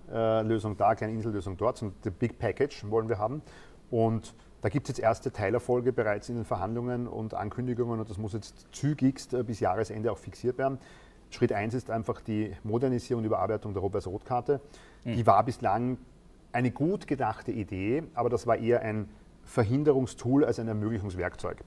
Insellösung 0.08 0.76
da, 0.76 0.94
kleine 0.94 1.12
Insellösung 1.12 1.56
dort, 1.56 1.78
sondern 1.78 1.96
the 2.04 2.10
Big 2.10 2.38
Package 2.38 2.84
wollen 2.90 3.08
wir 3.08 3.18
haben. 3.18 3.42
Und 3.90 4.34
da 4.60 4.68
gibt 4.68 4.88
es 4.88 4.96
jetzt 4.96 5.04
erste 5.04 5.30
Teilerfolge 5.30 5.92
bereits 5.92 6.28
in 6.28 6.36
den 6.36 6.44
Verhandlungen 6.44 7.06
und 7.06 7.34
Ankündigungen 7.34 8.00
und 8.00 8.08
das 8.08 8.16
muss 8.16 8.32
jetzt 8.32 8.66
zügigst 8.72 9.34
äh, 9.34 9.42
bis 9.42 9.60
Jahresende 9.60 10.10
auch 10.10 10.18
fixiert 10.18 10.56
werden. 10.56 10.78
Schritt 11.30 11.52
1 11.52 11.74
ist 11.74 11.90
einfach 11.90 12.20
die 12.20 12.52
Modernisierung 12.62 13.22
und 13.22 13.26
Überarbeitung 13.26 13.74
der 13.74 13.82
Robers-Rot-Karte. 13.82 14.60
Mhm. 15.04 15.16
Die 15.16 15.26
war 15.26 15.44
bislang 15.44 15.98
eine 16.52 16.70
gut 16.70 17.06
gedachte 17.06 17.50
Idee, 17.50 18.04
aber 18.14 18.30
das 18.30 18.46
war 18.46 18.56
eher 18.56 18.80
ein 18.80 19.08
Verhinderungstool 19.42 20.44
als 20.44 20.58
ein 20.58 20.68
Ermöglichungswerkzeug 20.68 21.58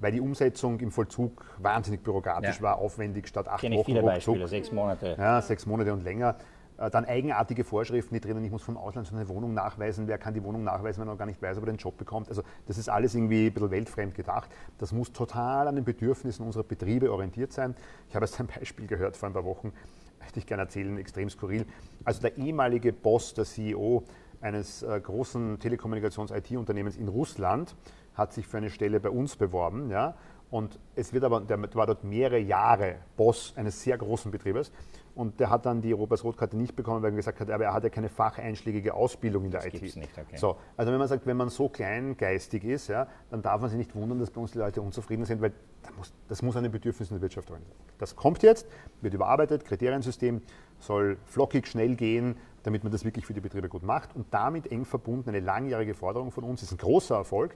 weil 0.00 0.12
die 0.12 0.20
Umsetzung 0.20 0.80
im 0.80 0.90
Vollzug 0.90 1.44
wahnsinnig 1.58 2.02
bürokratisch 2.02 2.56
ja. 2.56 2.62
war, 2.62 2.78
aufwendig 2.78 3.26
statt 3.26 3.48
acht 3.48 3.60
Kenne 3.60 3.76
Wochen. 3.76 3.86
Viele 3.86 4.02
Beispiele, 4.02 4.48
sechs 4.48 4.70
Monate. 4.70 5.16
Ja, 5.18 5.40
sechs 5.40 5.64
Monate 5.64 5.94
und 5.94 6.04
länger. 6.04 6.36
Äh, 6.76 6.90
dann 6.90 7.04
eigenartige 7.04 7.64
Vorschriften, 7.64 8.14
die 8.14 8.20
drinnen, 8.20 8.44
ich 8.44 8.50
muss 8.50 8.62
vom 8.62 8.76
Ausland 8.76 9.06
so 9.06 9.14
eine 9.14 9.28
Wohnung 9.28 9.54
nachweisen. 9.54 10.08
Wer 10.08 10.18
kann 10.18 10.34
die 10.34 10.42
Wohnung 10.42 10.64
nachweisen, 10.64 11.00
wenn 11.00 11.08
er 11.08 11.16
gar 11.16 11.26
nicht 11.26 11.40
weiß, 11.40 11.56
ob 11.58 11.64
er 11.64 11.72
den 11.72 11.76
Job 11.76 11.96
bekommt? 11.96 12.28
Also 12.28 12.42
das 12.66 12.78
ist 12.78 12.88
alles 12.88 13.14
irgendwie 13.14 13.46
ein 13.46 13.52
bisschen 13.54 13.70
weltfremd 13.70 14.14
gedacht. 14.14 14.50
Das 14.78 14.92
muss 14.92 15.12
total 15.12 15.68
an 15.68 15.76
den 15.76 15.84
Bedürfnissen 15.84 16.44
unserer 16.44 16.64
Betriebe 16.64 17.12
orientiert 17.12 17.52
sein. 17.52 17.74
Ich 18.08 18.16
habe 18.16 18.24
jetzt 18.24 18.38
ein 18.40 18.46
Beispiel 18.46 18.86
gehört 18.86 19.16
vor 19.16 19.28
ein 19.28 19.32
paar 19.32 19.44
Wochen, 19.44 19.72
hätte 20.18 20.40
ich 20.40 20.46
gerne 20.46 20.64
erzählen, 20.64 20.98
extrem 20.98 21.30
skurril. 21.30 21.66
Also 22.04 22.20
der 22.20 22.36
ehemalige 22.38 22.92
Boss, 22.92 23.34
der 23.34 23.44
CEO 23.44 24.02
eines 24.40 24.82
äh, 24.82 25.00
großen 25.00 25.58
Telekommunikations-IT-Unternehmens 25.60 26.96
in 26.96 27.08
Russland, 27.08 27.76
hat 28.14 28.32
sich 28.32 28.46
für 28.46 28.58
eine 28.58 28.70
Stelle 28.70 29.00
bei 29.00 29.10
uns 29.10 29.36
beworben. 29.36 29.90
Ja? 29.90 30.16
Und 30.50 30.78
es 30.94 31.12
wird 31.12 31.24
aber, 31.24 31.40
der 31.40 31.60
war 31.74 31.86
dort 31.86 32.04
mehrere 32.04 32.38
Jahre 32.38 32.96
Boss 33.16 33.52
eines 33.56 33.82
sehr 33.82 33.96
großen 33.96 34.30
Betriebes. 34.30 34.72
Und 35.14 35.38
der 35.38 35.48
hat 35.48 35.64
dann 35.64 35.80
die 35.80 35.94
Europas-Rotkarte 35.94 36.56
nicht 36.56 36.74
bekommen, 36.74 37.02
weil 37.02 37.12
er 37.12 37.16
gesagt 37.16 37.38
hat, 37.38 37.48
aber 37.48 37.64
er 37.64 37.72
hat 37.72 37.84
ja 37.84 37.90
keine 37.90 38.08
facheinschlägige 38.08 38.94
Ausbildung 38.94 39.44
in 39.44 39.52
der 39.52 39.60
das 39.60 39.72
IT. 39.72 39.96
Nicht, 39.96 40.18
okay. 40.18 40.36
So, 40.36 40.56
also 40.76 40.90
wenn 40.90 40.98
man 40.98 41.06
sagt, 41.06 41.24
wenn 41.26 41.36
man 41.36 41.50
so 41.50 41.68
kleingeistig 41.68 42.64
ist, 42.64 42.88
ja, 42.88 43.06
dann 43.30 43.40
darf 43.40 43.60
man 43.60 43.70
sich 43.70 43.78
nicht 43.78 43.94
wundern, 43.94 44.18
dass 44.18 44.30
bei 44.30 44.40
uns 44.40 44.50
die 44.50 44.58
Leute 44.58 44.82
unzufrieden 44.82 45.24
sind, 45.24 45.40
weil 45.40 45.52
das 45.82 45.96
muss, 45.96 46.12
das 46.28 46.42
muss 46.42 46.56
an 46.56 46.64
den 46.64 46.72
Bedürfnissen 46.72 47.14
der 47.14 47.22
Wirtschaft 47.22 47.48
orientieren. 47.48 47.78
Das 47.98 48.16
kommt 48.16 48.42
jetzt, 48.42 48.66
wird 49.02 49.14
überarbeitet, 49.14 49.64
Kriteriensystem 49.64 50.42
soll 50.80 51.16
flockig, 51.26 51.68
schnell 51.68 51.94
gehen, 51.94 52.36
damit 52.64 52.82
man 52.82 52.90
das 52.90 53.04
wirklich 53.04 53.24
für 53.24 53.34
die 53.34 53.40
Betriebe 53.40 53.68
gut 53.68 53.84
macht. 53.84 54.16
Und 54.16 54.26
damit 54.32 54.72
eng 54.72 54.84
verbunden 54.84 55.28
eine 55.28 55.40
langjährige 55.40 55.94
Forderung 55.94 56.32
von 56.32 56.42
uns, 56.42 56.62
ist 56.62 56.72
ein 56.72 56.78
großer 56.78 57.14
Erfolg, 57.14 57.54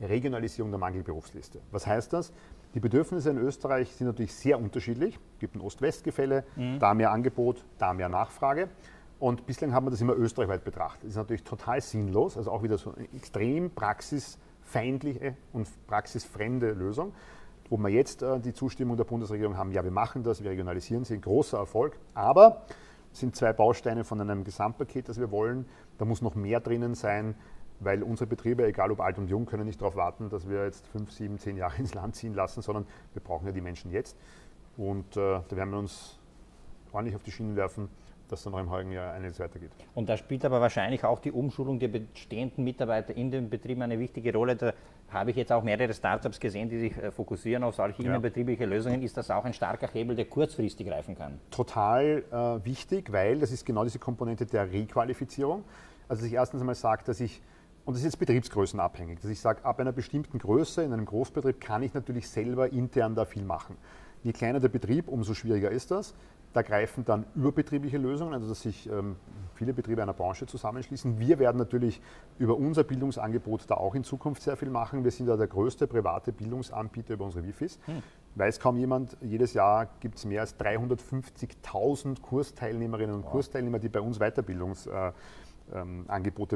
Regionalisierung 0.00 0.70
der 0.70 0.78
Mangelberufsliste. 0.78 1.60
Was 1.70 1.86
heißt 1.86 2.12
das? 2.12 2.32
Die 2.74 2.80
Bedürfnisse 2.80 3.30
in 3.30 3.38
Österreich 3.38 3.92
sind 3.92 4.06
natürlich 4.06 4.34
sehr 4.34 4.58
unterschiedlich. 4.58 5.18
Es 5.34 5.38
gibt 5.40 5.56
ein 5.56 5.60
Ost-West-Gefälle, 5.60 6.44
mhm. 6.56 6.78
da 6.78 6.94
mehr 6.94 7.10
Angebot, 7.10 7.64
da 7.78 7.92
mehr 7.92 8.08
Nachfrage. 8.08 8.68
Und 9.18 9.46
bislang 9.46 9.72
haben 9.72 9.86
wir 9.86 9.90
das 9.90 10.00
immer 10.00 10.14
österreichweit 10.14 10.64
betrachtet. 10.64 11.04
Das 11.04 11.10
ist 11.10 11.16
natürlich 11.16 11.42
total 11.42 11.80
sinnlos, 11.80 12.36
also 12.36 12.52
auch 12.52 12.62
wieder 12.62 12.78
so 12.78 12.94
eine 12.94 13.08
extrem 13.16 13.70
praxisfeindliche 13.70 15.34
und 15.52 15.66
praxisfremde 15.86 16.72
Lösung. 16.72 17.12
Wo 17.68 17.76
wir 17.78 17.88
jetzt 17.88 18.22
äh, 18.22 18.38
die 18.38 18.52
Zustimmung 18.52 18.96
der 18.96 19.04
Bundesregierung 19.04 19.56
haben, 19.56 19.72
ja, 19.72 19.82
wir 19.82 19.90
machen 19.90 20.22
das, 20.22 20.42
wir 20.42 20.50
regionalisieren 20.50 21.04
sie, 21.04 21.14
ein 21.14 21.20
großer 21.20 21.58
Erfolg. 21.58 21.98
Aber 22.14 22.64
es 23.12 23.20
sind 23.20 23.34
zwei 23.34 23.52
Bausteine 23.52 24.04
von 24.04 24.20
einem 24.20 24.44
Gesamtpaket, 24.44 25.08
das 25.08 25.18
wir 25.18 25.30
wollen. 25.30 25.66
Da 25.98 26.04
muss 26.04 26.22
noch 26.22 26.34
mehr 26.34 26.60
drinnen 26.60 26.94
sein 26.94 27.34
weil 27.80 28.02
unsere 28.02 28.26
Betriebe, 28.26 28.66
egal 28.66 28.90
ob 28.90 29.00
alt 29.00 29.18
und 29.18 29.28
jung, 29.28 29.46
können 29.46 29.66
nicht 29.66 29.80
darauf 29.80 29.96
warten, 29.96 30.28
dass 30.28 30.48
wir 30.48 30.64
jetzt 30.64 30.86
fünf, 30.88 31.12
sieben, 31.12 31.38
zehn 31.38 31.56
Jahre 31.56 31.76
ins 31.78 31.94
Land 31.94 32.16
ziehen 32.16 32.34
lassen, 32.34 32.62
sondern 32.62 32.86
wir 33.12 33.22
brauchen 33.22 33.46
ja 33.46 33.52
die 33.52 33.60
Menschen 33.60 33.90
jetzt. 33.90 34.16
Und 34.76 35.16
äh, 35.16 35.40
da 35.48 35.56
werden 35.56 35.70
wir 35.70 35.78
uns 35.78 36.18
ordentlich 36.92 37.16
auf 37.16 37.22
die 37.22 37.30
Schienen 37.30 37.56
werfen, 37.56 37.88
dass 38.28 38.42
dann 38.42 38.52
noch 38.52 38.60
im 38.60 38.70
heutigen 38.70 38.92
Jahr 38.92 39.14
einiges 39.14 39.40
weitergeht. 39.40 39.70
Und 39.94 40.08
da 40.08 40.16
spielt 40.16 40.44
aber 40.44 40.60
wahrscheinlich 40.60 41.04
auch 41.04 41.18
die 41.18 41.32
Umschulung 41.32 41.78
der 41.78 41.88
bestehenden 41.88 42.64
Mitarbeiter 42.64 43.16
in 43.16 43.30
den 43.30 43.48
Betrieben 43.48 43.82
eine 43.82 43.98
wichtige 43.98 44.32
Rolle. 44.32 44.56
Da 44.56 44.74
habe 45.08 45.30
ich 45.30 45.36
jetzt 45.36 45.50
auch 45.50 45.62
mehrere 45.62 45.92
Startups 45.94 46.38
gesehen, 46.38 46.68
die 46.68 46.78
sich 46.78 46.96
äh, 46.96 47.10
fokussieren 47.10 47.64
auf 47.64 47.74
solche 47.74 48.02
ja. 48.02 48.08
innerbetriebliche 48.08 48.66
Lösungen. 48.66 49.02
Ist 49.02 49.16
das 49.16 49.30
auch 49.30 49.44
ein 49.44 49.54
starker 49.54 49.88
Hebel, 49.88 50.14
der 50.14 50.26
kurzfristig 50.26 50.86
greifen 50.86 51.16
kann? 51.16 51.40
Total 51.50 52.22
äh, 52.30 52.64
wichtig, 52.64 53.12
weil 53.12 53.38
das 53.38 53.50
ist 53.50 53.64
genau 53.64 53.84
diese 53.84 53.98
Komponente 53.98 54.46
der 54.46 54.70
Requalifizierung. 54.70 55.64
Also 56.08 56.22
dass 56.22 56.28
ich 56.28 56.34
erstens 56.34 56.60
einmal 56.60 56.74
sage, 56.74 57.02
dass 57.04 57.20
ich 57.20 57.42
und 57.88 57.94
das 57.94 58.02
ist 58.02 58.04
jetzt 58.04 58.18
betriebsgrößenabhängig, 58.18 59.20
dass 59.20 59.30
ich 59.30 59.40
sage, 59.40 59.64
ab 59.64 59.80
einer 59.80 59.92
bestimmten 59.92 60.38
Größe 60.38 60.82
in 60.82 60.92
einem 60.92 61.06
Großbetrieb 61.06 61.58
kann 61.58 61.82
ich 61.82 61.94
natürlich 61.94 62.28
selber 62.28 62.70
intern 62.70 63.14
da 63.14 63.24
viel 63.24 63.44
machen. 63.44 63.78
Je 64.22 64.34
kleiner 64.34 64.60
der 64.60 64.68
Betrieb, 64.68 65.08
umso 65.08 65.32
schwieriger 65.32 65.70
ist 65.70 65.90
das. 65.90 66.12
Da 66.52 66.60
greifen 66.60 67.06
dann 67.06 67.24
überbetriebliche 67.34 67.96
Lösungen, 67.96 68.34
also 68.34 68.46
dass 68.46 68.60
sich 68.60 68.90
ähm, 68.90 69.16
viele 69.54 69.72
Betriebe 69.72 70.02
einer 70.02 70.12
Branche 70.12 70.44
zusammenschließen. 70.44 71.18
Wir 71.18 71.38
werden 71.38 71.56
natürlich 71.56 72.02
über 72.38 72.58
unser 72.58 72.84
Bildungsangebot 72.84 73.62
da 73.68 73.76
auch 73.76 73.94
in 73.94 74.04
Zukunft 74.04 74.42
sehr 74.42 74.58
viel 74.58 74.68
machen. 74.68 75.02
Wir 75.02 75.10
sind 75.10 75.24
da 75.24 75.38
der 75.38 75.46
größte 75.46 75.86
private 75.86 76.30
Bildungsanbieter 76.30 77.14
über 77.14 77.24
unsere 77.24 77.46
Wifis. 77.46 77.78
Hm. 77.86 78.02
Weiß 78.34 78.60
kaum 78.60 78.76
jemand, 78.76 79.16
jedes 79.22 79.54
Jahr 79.54 79.88
gibt 80.00 80.18
es 80.18 80.26
mehr 80.26 80.42
als 80.42 80.58
350.000 80.60 82.20
Kursteilnehmerinnen 82.20 83.14
und 83.14 83.24
wow. 83.24 83.30
Kursteilnehmer, 83.30 83.78
die 83.78 83.88
bei 83.88 84.00
uns 84.00 84.18
Weiterbildungsangebote 84.18 85.14
äh, 85.14 85.47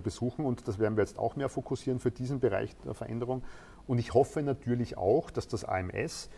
besuchen. 0.00 0.44
Und 0.44 0.68
das 0.68 0.78
werden 0.78 0.96
wir 0.96 1.02
jetzt 1.02 1.18
auch 1.18 1.36
mehr 1.36 1.48
fokussieren 1.48 2.00
für 2.00 2.10
diesen 2.10 2.40
Bereich 2.40 2.76
der 2.84 2.94
Veränderung. 2.94 3.42
Und 3.86 3.98
ich 3.98 4.14
hoffe 4.14 4.42
natürlich 4.42 4.96
auch, 4.96 5.30
dass 5.30 5.48
das 5.48 5.64
AMS 5.64 6.30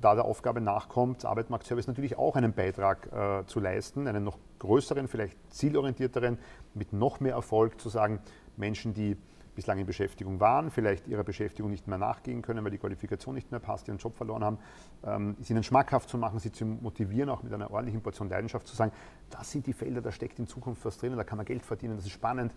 da 0.00 0.14
der 0.14 0.24
Aufgabe 0.24 0.60
nachkommt, 0.60 1.24
Arbeitsmarktservice 1.24 1.86
natürlich 1.86 2.16
auch 2.16 2.36
einen 2.36 2.52
Beitrag 2.52 3.12
äh, 3.12 3.46
zu 3.46 3.60
leisten, 3.60 4.06
einen 4.06 4.24
noch 4.24 4.38
größeren, 4.58 5.08
vielleicht 5.08 5.36
zielorientierteren, 5.52 6.38
mit 6.74 6.92
noch 6.92 7.20
mehr 7.20 7.34
Erfolg 7.34 7.80
zu 7.80 7.88
sagen, 7.88 8.20
Menschen, 8.56 8.94
die 8.94 9.16
bislang 9.54 9.78
in 9.78 9.86
Beschäftigung 9.86 10.40
waren, 10.40 10.70
vielleicht 10.70 11.08
ihrer 11.08 11.24
Beschäftigung 11.24 11.70
nicht 11.70 11.86
mehr 11.86 11.98
nachgehen 11.98 12.42
können, 12.42 12.64
weil 12.64 12.70
die 12.70 12.78
Qualifikation 12.78 13.34
nicht 13.34 13.50
mehr 13.50 13.60
passt, 13.60 13.88
ihren 13.88 13.98
Job 13.98 14.16
verloren 14.16 14.44
haben, 14.44 14.58
ähm, 15.04 15.36
sie 15.40 15.52
ihnen 15.52 15.62
schmackhaft 15.62 16.08
zu 16.08 16.18
machen, 16.18 16.38
sie 16.38 16.52
zu 16.52 16.64
motivieren, 16.64 17.28
auch 17.28 17.42
mit 17.42 17.52
einer 17.52 17.70
ordentlichen 17.70 18.02
Portion 18.02 18.28
Leidenschaft 18.28 18.66
zu 18.66 18.76
sagen, 18.76 18.92
das 19.30 19.50
sind 19.50 19.66
die 19.66 19.72
Felder, 19.72 20.00
da 20.00 20.12
steckt 20.12 20.38
in 20.38 20.46
Zukunft 20.46 20.84
was 20.84 20.98
drin, 20.98 21.16
da 21.16 21.24
kann 21.24 21.36
man 21.36 21.46
Geld 21.46 21.64
verdienen, 21.64 21.96
das 21.96 22.06
ist 22.06 22.12
spannend, 22.12 22.54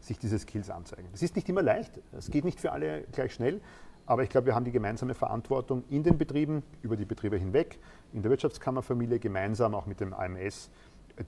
sich 0.00 0.18
diese 0.18 0.38
Skills 0.38 0.70
anzeigen. 0.70 1.08
Es 1.12 1.22
ist 1.22 1.36
nicht 1.36 1.48
immer 1.48 1.62
leicht, 1.62 2.00
es 2.12 2.30
geht 2.30 2.44
nicht 2.44 2.60
für 2.60 2.72
alle 2.72 3.02
gleich 3.12 3.34
schnell, 3.34 3.60
aber 4.06 4.22
ich 4.22 4.30
glaube, 4.30 4.46
wir 4.46 4.54
haben 4.54 4.64
die 4.64 4.72
gemeinsame 4.72 5.14
Verantwortung 5.14 5.82
in 5.90 6.04
den 6.04 6.16
Betrieben, 6.16 6.62
über 6.82 6.96
die 6.96 7.04
Betriebe 7.04 7.36
hinweg, 7.36 7.78
in 8.12 8.22
der 8.22 8.30
Wirtschaftskammerfamilie, 8.30 9.18
gemeinsam 9.18 9.74
auch 9.74 9.86
mit 9.86 10.00
dem 10.00 10.14
AMS, 10.14 10.70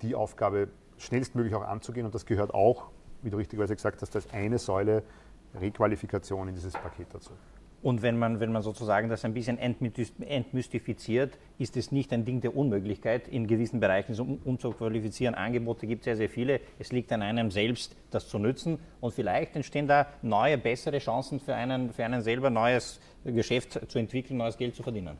die 0.02 0.14
Aufgabe 0.14 0.68
schnellstmöglich 0.96 1.54
auch 1.54 1.66
anzugehen. 1.66 2.06
Und 2.06 2.14
das 2.14 2.24
gehört 2.24 2.54
auch, 2.54 2.90
wie 3.22 3.30
du 3.30 3.36
richtigerweise 3.36 3.74
gesagt 3.74 4.00
hast, 4.02 4.14
als 4.14 4.30
eine 4.32 4.58
Säule 4.58 5.02
Requalifikation 5.54 6.48
in 6.48 6.54
dieses 6.54 6.74
Paket 6.74 7.06
dazu. 7.12 7.32
Und 7.80 8.02
wenn 8.02 8.18
man, 8.18 8.40
wenn 8.40 8.50
man 8.50 8.62
sozusagen 8.62 9.08
das 9.08 9.24
ein 9.24 9.34
bisschen 9.34 9.56
entmystifiziert, 9.56 11.38
ist 11.58 11.76
es 11.76 11.92
nicht 11.92 12.12
ein 12.12 12.24
Ding 12.24 12.40
der 12.40 12.56
Unmöglichkeit, 12.56 13.28
in 13.28 13.46
gewissen 13.46 13.78
Bereichen 13.78 14.14
so 14.14 14.38
umzuqualifizieren. 14.44 15.36
Angebote 15.36 15.86
gibt 15.86 16.00
es 16.00 16.04
sehr, 16.06 16.16
sehr 16.16 16.28
viele. 16.28 16.60
Es 16.80 16.90
liegt 16.90 17.12
an 17.12 17.22
einem 17.22 17.52
selbst, 17.52 17.94
das 18.10 18.28
zu 18.28 18.40
nützen. 18.40 18.80
Und 19.00 19.14
vielleicht 19.14 19.54
entstehen 19.54 19.86
da 19.86 20.08
neue, 20.22 20.58
bessere 20.58 20.98
Chancen 20.98 21.38
für 21.38 21.54
einen, 21.54 21.92
für 21.92 22.04
einen 22.04 22.20
selber, 22.20 22.50
neues 22.50 23.00
Geschäft 23.24 23.78
zu 23.88 23.98
entwickeln, 24.00 24.38
neues 24.38 24.56
Geld 24.56 24.74
zu 24.74 24.82
verdienen. 24.82 25.16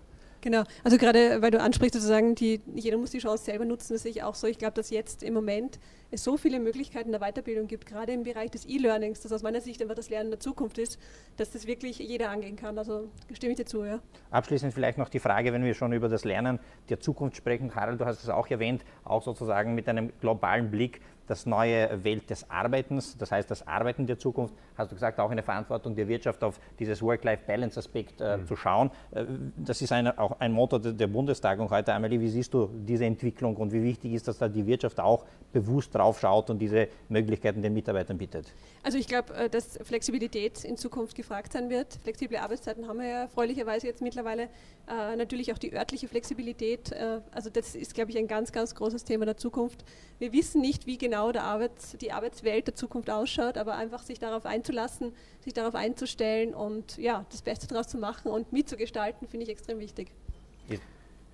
Genau, 0.48 0.64
also 0.82 0.96
gerade 0.96 1.42
weil 1.42 1.50
du 1.50 1.60
ansprichst, 1.60 1.92
sozusagen, 1.92 2.34
die, 2.34 2.62
jeder 2.74 2.96
muss 2.96 3.10
die 3.10 3.18
Chance 3.18 3.44
selber 3.44 3.66
nutzen, 3.66 3.92
das 3.92 4.04
sehe 4.04 4.12
ich 4.12 4.22
auch 4.22 4.34
so. 4.34 4.46
Ich 4.46 4.56
glaube, 4.56 4.72
dass 4.72 4.88
jetzt 4.88 5.22
im 5.22 5.34
Moment 5.34 5.78
es 6.10 6.24
so 6.24 6.38
viele 6.38 6.58
Möglichkeiten 6.58 7.10
der 7.12 7.20
Weiterbildung 7.20 7.66
gibt, 7.66 7.84
gerade 7.84 8.12
im 8.12 8.22
Bereich 8.22 8.50
des 8.50 8.66
E-Learnings, 8.66 9.20
das 9.20 9.30
aus 9.30 9.42
meiner 9.42 9.60
Sicht 9.60 9.82
einfach 9.82 9.94
das 9.94 10.08
Lernen 10.08 10.30
der 10.30 10.40
Zukunft 10.40 10.78
ist, 10.78 10.98
dass 11.36 11.50
das 11.50 11.66
wirklich 11.66 11.98
jeder 11.98 12.30
angehen 12.30 12.56
kann. 12.56 12.78
Also 12.78 13.10
stimme 13.34 13.52
ich 13.52 13.58
dir 13.58 13.66
zu, 13.66 13.84
ja. 13.84 14.00
Abschließend 14.30 14.72
vielleicht 14.72 14.96
noch 14.96 15.10
die 15.10 15.18
Frage, 15.18 15.52
wenn 15.52 15.64
wir 15.64 15.74
schon 15.74 15.92
über 15.92 16.08
das 16.08 16.24
Lernen 16.24 16.60
der 16.88 16.98
Zukunft 16.98 17.36
sprechen. 17.36 17.74
Harald, 17.74 18.00
du 18.00 18.06
hast 18.06 18.22
es 18.22 18.30
auch 18.30 18.48
erwähnt, 18.48 18.86
auch 19.04 19.22
sozusagen 19.22 19.74
mit 19.74 19.86
einem 19.86 20.12
globalen 20.18 20.70
Blick 20.70 21.02
das 21.28 21.46
neue 21.46 22.02
Welt 22.04 22.28
des 22.30 22.48
Arbeitens, 22.50 23.16
das 23.16 23.30
heißt 23.30 23.50
das 23.50 23.66
Arbeiten 23.66 24.06
der 24.06 24.18
Zukunft, 24.18 24.54
hast 24.76 24.90
du 24.90 24.96
gesagt, 24.96 25.20
auch 25.20 25.30
eine 25.30 25.42
Verantwortung 25.42 25.94
der 25.94 26.08
Wirtschaft 26.08 26.42
auf 26.42 26.60
dieses 26.78 27.02
Work-Life-Balance-Aspekt 27.02 28.20
äh, 28.20 28.38
mhm. 28.38 28.46
zu 28.46 28.56
schauen. 28.56 28.90
Äh, 29.10 29.24
das 29.56 29.82
ist 29.82 29.92
eine, 29.92 30.18
auch 30.18 30.40
ein 30.40 30.52
Motto 30.52 30.78
der, 30.78 30.92
der 30.92 31.06
Bundestagung 31.06 31.70
heute. 31.70 31.92
Amelie, 31.92 32.20
wie 32.20 32.28
siehst 32.28 32.54
du 32.54 32.70
diese 32.72 33.04
Entwicklung 33.04 33.56
und 33.56 33.72
wie 33.72 33.82
wichtig 33.82 34.12
ist, 34.12 34.28
dass 34.28 34.38
da 34.38 34.48
die 34.48 34.66
Wirtschaft 34.66 35.00
auch 35.00 35.24
bewusst 35.52 35.94
drauf 35.94 36.20
schaut 36.20 36.50
und 36.50 36.58
diese 36.58 36.88
Möglichkeiten 37.08 37.62
den 37.62 37.74
Mitarbeitern 37.74 38.18
bietet? 38.18 38.52
Also 38.82 38.98
ich 38.98 39.06
glaube, 39.06 39.34
äh, 39.34 39.48
dass 39.50 39.78
Flexibilität 39.82 40.64
in 40.64 40.76
Zukunft 40.76 41.14
gefragt 41.14 41.52
sein 41.52 41.68
wird. 41.70 41.98
Flexible 42.02 42.38
Arbeitszeiten 42.38 42.88
haben 42.88 42.98
wir 42.98 43.06
ja 43.06 43.22
erfreulicherweise 43.22 43.86
jetzt 43.86 44.02
mittlerweile. 44.02 44.48
Äh, 44.88 45.16
natürlich 45.16 45.52
auch 45.52 45.58
die 45.58 45.74
örtliche 45.74 46.08
Flexibilität. 46.08 46.92
Äh, 46.92 47.20
also 47.32 47.50
das 47.50 47.74
ist, 47.74 47.94
glaube 47.94 48.10
ich, 48.10 48.18
ein 48.18 48.26
ganz, 48.26 48.52
ganz 48.52 48.74
großes 48.74 49.04
Thema 49.04 49.26
der 49.26 49.36
Zukunft. 49.36 49.84
Wir 50.18 50.32
wissen 50.32 50.60
nicht, 50.60 50.86
wie 50.86 50.96
genau 50.98 51.17
der 51.32 51.44
Arbeits-, 51.44 51.96
die 51.98 52.12
Arbeitswelt 52.12 52.66
der 52.66 52.74
Zukunft 52.74 53.10
ausschaut, 53.10 53.58
aber 53.58 53.74
einfach 53.76 54.02
sich 54.02 54.18
darauf 54.18 54.46
einzulassen, 54.46 55.12
sich 55.40 55.52
darauf 55.52 55.74
einzustellen 55.74 56.54
und 56.54 56.96
ja, 56.98 57.24
das 57.30 57.42
Beste 57.42 57.66
daraus 57.66 57.88
zu 57.88 57.98
machen 57.98 58.30
und 58.30 58.52
mitzugestalten, 58.52 59.28
finde 59.28 59.44
ich 59.44 59.50
extrem 59.50 59.78
wichtig. 59.78 60.12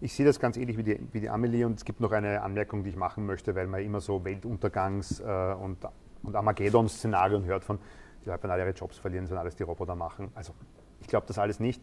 Ich 0.01 0.13
sehe 0.13 0.27
das 0.27 0.39
ganz 0.39 0.59
ähnlich 0.59 0.77
wie 0.77 0.83
die, 0.83 1.01
wie 1.13 1.21
die 1.21 1.31
Amelie 1.31 1.65
und 1.65 1.79
es 1.79 1.85
gibt 1.85 2.01
noch 2.01 2.13
eine 2.13 2.43
Anmerkung, 2.43 2.83
die 2.83 2.91
ich 2.91 2.97
machen 2.97 3.25
möchte, 3.25 3.55
weil 3.55 3.67
man 3.67 3.81
immer 3.81 4.01
so 4.01 4.17
Weltuntergangs- 4.17 5.23
äh, 5.23 5.55
und, 5.55 5.79
und 6.23 6.37
Armageddon-Szenarien 6.37 7.45
hört 7.45 7.65
von, 7.65 7.79
die 8.23 8.29
Leute 8.29 8.43
werden 8.43 8.53
alle 8.53 8.65
ihre 8.65 8.73
Jobs 8.73 8.99
verlieren, 8.99 9.27
sollen 9.27 9.39
alles 9.39 9.57
die 9.57 9.63
Roboter 9.63 9.95
machen. 9.95 10.31
Also 10.35 10.53
ich 11.01 11.07
glaube 11.07 11.27
das 11.27 11.39
alles 11.39 11.59
nicht. 11.61 11.81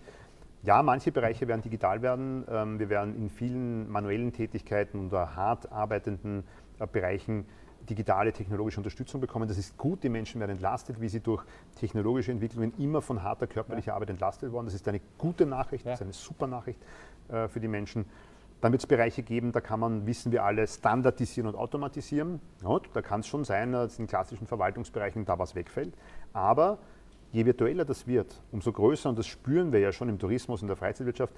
Ja, 0.63 0.83
manche 0.83 1.11
Bereiche 1.11 1.47
werden 1.47 1.61
digital 1.61 2.03
werden. 2.03 2.45
Ähm, 2.47 2.77
wir 2.77 2.89
werden 2.89 3.15
in 3.15 3.29
vielen 3.29 3.89
manuellen 3.89 4.31
Tätigkeiten 4.33 5.07
oder 5.07 5.35
hart 5.35 5.71
arbeitenden 5.71 6.43
äh, 6.79 6.85
Bereichen 6.85 7.45
digitale 7.89 8.33
technologische 8.33 8.79
Unterstützung 8.79 9.21
bekommen. 9.21 9.47
Das 9.47 9.57
ist 9.57 9.77
gut, 9.77 10.03
die 10.03 10.09
Menschen 10.09 10.39
werden 10.39 10.51
entlastet, 10.51 11.01
wie 11.01 11.09
sie 11.09 11.19
durch 11.19 11.43
technologische 11.75 12.31
Entwicklungen 12.31 12.73
immer 12.77 13.01
von 13.01 13.23
harter 13.23 13.47
körperlicher 13.47 13.89
ja. 13.89 13.95
Arbeit 13.95 14.11
entlastet 14.11 14.51
worden. 14.51 14.65
Das 14.65 14.73
ist 14.73 14.87
eine 14.87 15.01
gute 15.17 15.45
Nachricht, 15.45 15.85
ja. 15.85 15.91
das 15.91 16.01
ist 16.01 16.05
eine 16.05 16.13
super 16.13 16.47
Nachricht 16.47 16.79
äh, 17.29 17.47
für 17.47 17.59
die 17.59 17.67
Menschen. 17.67 18.05
Dann 18.61 18.71
wird 18.71 18.83
es 18.83 18.87
Bereiche 18.87 19.23
geben, 19.23 19.51
da 19.51 19.59
kann 19.59 19.79
man, 19.79 20.05
wissen 20.05 20.31
wir 20.31 20.43
alle, 20.43 20.67
standardisieren 20.67 21.47
und 21.47 21.55
automatisieren. 21.55 22.39
Ja, 22.63 22.79
da 22.93 23.01
kann 23.01 23.21
es 23.21 23.27
schon 23.27 23.43
sein, 23.43 23.71
dass 23.71 23.97
in 23.97 24.05
klassischen 24.05 24.45
Verwaltungsbereichen 24.45 25.25
da 25.25 25.39
was 25.39 25.55
wegfällt. 25.55 25.95
Aber 26.31 26.77
je 27.31 27.45
virtueller 27.45 27.85
das 27.85 28.05
wird, 28.05 28.39
umso 28.51 28.71
größer, 28.71 29.09
und 29.09 29.17
das 29.17 29.25
spüren 29.25 29.71
wir 29.71 29.79
ja 29.79 29.91
schon 29.91 30.09
im 30.09 30.19
Tourismus 30.19 30.61
und 30.61 30.67
der 30.67 30.77
Freizeitwirtschaft, 30.77 31.33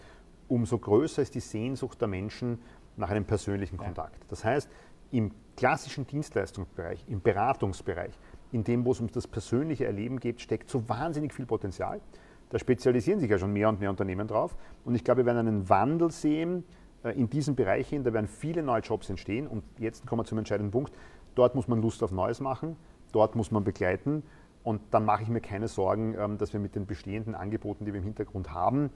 umso 0.49 0.77
größer 0.77 1.21
ist 1.21 1.34
die 1.36 1.39
Sehnsucht 1.39 2.01
der 2.01 2.10
Menschen 2.10 2.60
nach 2.97 3.10
einem 3.10 3.25
persönlichen 3.25 3.77
Kontakt. 3.77 4.17
Das 4.29 4.43
heißt, 4.43 4.69
im 5.13 5.32
klassischen 5.56 6.08
Dienstleistungsbereich, 6.08 7.06
im 7.08 7.21
Beratungsbereich, 7.21 8.17
in 8.52 8.63
dem, 8.63 8.84
wo 8.84 8.91
es 8.91 8.99
um 8.99 9.12
das 9.12 9.28
persönliche 9.28 9.86
Erleben 9.86 10.19
geht, 10.19 10.41
steckt 10.41 10.69
so 10.69 10.88
wahnsinnig 10.89 11.34
viel 11.34 11.45
Potenzial. 11.45 12.02
Da 12.49 12.60
spezialisieren 12.60 13.19
sich 13.19 13.30
ja 13.30 13.38
schon 13.38 13.54
mehr 13.54 13.69
und 13.69 13.80
mehr 13.80 13.89
Unternehmen 13.89 14.28
drauf. 14.28 14.56
Und 14.86 14.95
ich 14.95 15.04
glaube, 15.04 15.21
wir 15.21 15.26
werden 15.26 15.47
einen 15.47 15.69
Wandel 15.69 16.12
sehen 16.12 16.63
äh, 17.04 17.12
in 17.12 17.30
diesen 17.30 17.56
Bereichen. 17.56 18.04
Da 18.04 18.13
werden 18.13 18.28
viele 18.28 18.62
neue 18.62 18.82
Jobs 18.82 19.10
entstehen. 19.10 19.47
Und 19.47 19.63
jetzt 19.80 20.06
kommen 20.06 20.21
wir 20.21 20.26
zum 20.26 20.38
entscheidenden 20.39 20.71
Punkt. 20.71 20.93
Dort 21.36 21.56
muss 21.56 21.67
man 21.67 21.82
Lust 21.82 22.04
auf 22.04 22.12
Neues 22.12 22.39
machen. 22.41 22.76
Dort 23.12 23.36
muss 23.36 23.49
man 23.49 23.63
begleiten. 23.63 24.23
Und 24.63 24.82
dann 24.91 25.06
mache 25.06 25.23
ich 25.23 25.30
mir 25.30 25.41
keine 25.41 25.67
Sorgen, 25.67 26.15
ähm, 26.17 26.38
dass 26.38 26.54
wir 26.54 26.60
mit 26.60 26.76
den 26.76 26.86
bestehenden 26.86 27.36
Angeboten, 27.36 27.86
die 27.86 27.93
wir 27.93 27.99
im 27.99 28.06
Hintergrund 28.06 28.52
haben, 28.52 28.91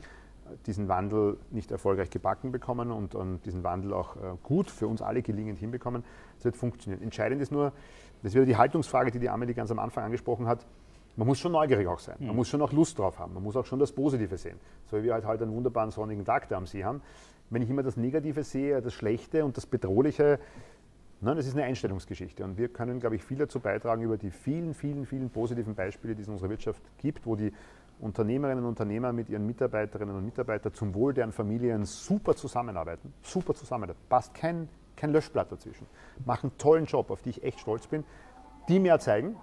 diesen 0.65 0.87
Wandel 0.87 1.37
nicht 1.51 1.71
erfolgreich 1.71 2.09
gebacken 2.09 2.51
bekommen 2.51 2.91
und, 2.91 3.15
und 3.15 3.45
diesen 3.45 3.63
Wandel 3.63 3.93
auch 3.93 4.15
äh, 4.15 4.19
gut 4.43 4.69
für 4.69 4.87
uns 4.87 5.01
alle 5.01 5.21
gelingend 5.21 5.59
hinbekommen. 5.59 6.03
Das 6.35 6.45
wird 6.45 6.57
funktionieren. 6.57 7.01
Entscheidend 7.03 7.41
ist 7.41 7.51
nur, 7.51 7.71
das 8.21 8.31
ist 8.31 8.35
wieder 8.35 8.45
die 8.45 8.57
Haltungsfrage, 8.57 9.11
die 9.11 9.19
die 9.19 9.29
Amelie 9.29 9.53
ganz 9.53 9.71
am 9.71 9.79
Anfang 9.79 10.03
angesprochen 10.03 10.47
hat. 10.47 10.65
Man 11.15 11.27
muss 11.27 11.39
schon 11.39 11.51
neugierig 11.51 11.87
auch 11.87 11.99
sein. 11.99 12.15
Man 12.19 12.29
mhm. 12.29 12.35
muss 12.35 12.47
schon 12.47 12.61
auch 12.61 12.71
Lust 12.71 12.99
drauf 12.99 13.17
haben. 13.17 13.33
Man 13.33 13.43
muss 13.43 13.55
auch 13.55 13.65
schon 13.65 13.79
das 13.79 13.91
Positive 13.91 14.37
sehen. 14.37 14.59
So 14.85 14.97
wie 14.97 15.03
wir 15.03 15.13
halt 15.13 15.25
heute 15.25 15.43
einen 15.43 15.53
wunderbaren 15.53 15.91
sonnigen 15.91 16.25
Tag 16.25 16.47
da 16.49 16.57
am 16.57 16.67
See 16.67 16.83
haben. 16.83 17.01
Wenn 17.49 17.61
ich 17.61 17.69
immer 17.69 17.83
das 17.83 17.97
Negative 17.97 18.43
sehe, 18.43 18.81
das 18.81 18.93
Schlechte 18.93 19.45
und 19.45 19.57
das 19.57 19.65
Bedrohliche, 19.65 20.39
Nein, 21.19 21.35
das 21.35 21.47
ist 21.47 21.55
eine 21.55 21.63
Einstellungsgeschichte 21.63 22.43
und 22.43 22.59
wir 22.59 22.67
können, 22.67 22.99
glaube 22.99 23.15
ich, 23.15 23.23
viel 23.23 23.37
dazu 23.37 23.59
beitragen 23.59 24.03
über 24.03 24.17
die 24.17 24.29
vielen, 24.29 24.75
vielen, 24.75 25.07
vielen 25.07 25.31
positiven 25.31 25.73
Beispiele, 25.73 26.13
die 26.13 26.21
es 26.21 26.27
in 26.27 26.33
unserer 26.33 26.51
Wirtschaft 26.51 26.79
gibt, 26.99 27.25
wo 27.25 27.35
die 27.35 27.51
Unternehmerinnen 27.99 28.63
und 28.63 28.69
Unternehmer 28.69 29.11
mit 29.11 29.29
ihren 29.29 29.45
Mitarbeiterinnen 29.45 30.15
und 30.15 30.25
Mitarbeitern 30.25 30.73
zum 30.73 30.93
Wohl 30.93 31.13
deren 31.13 31.31
Familien 31.31 31.85
super 31.85 32.35
zusammenarbeiten. 32.35 33.13
Super 33.21 33.53
zusammenarbeiten. 33.53 33.99
Passt 34.07 34.33
kein, 34.33 34.69
kein 34.95 35.11
Löschblatt 35.11 35.51
dazwischen. 35.51 35.87
Machen 36.25 36.51
einen 36.51 36.57
tollen 36.57 36.85
Job, 36.85 37.09
auf 37.09 37.21
die 37.21 37.31
ich 37.31 37.43
echt 37.43 37.59
stolz 37.59 37.87
bin. 37.87 38.03
Die 38.69 38.79
mir 38.79 38.99
zeigen, 38.99 39.35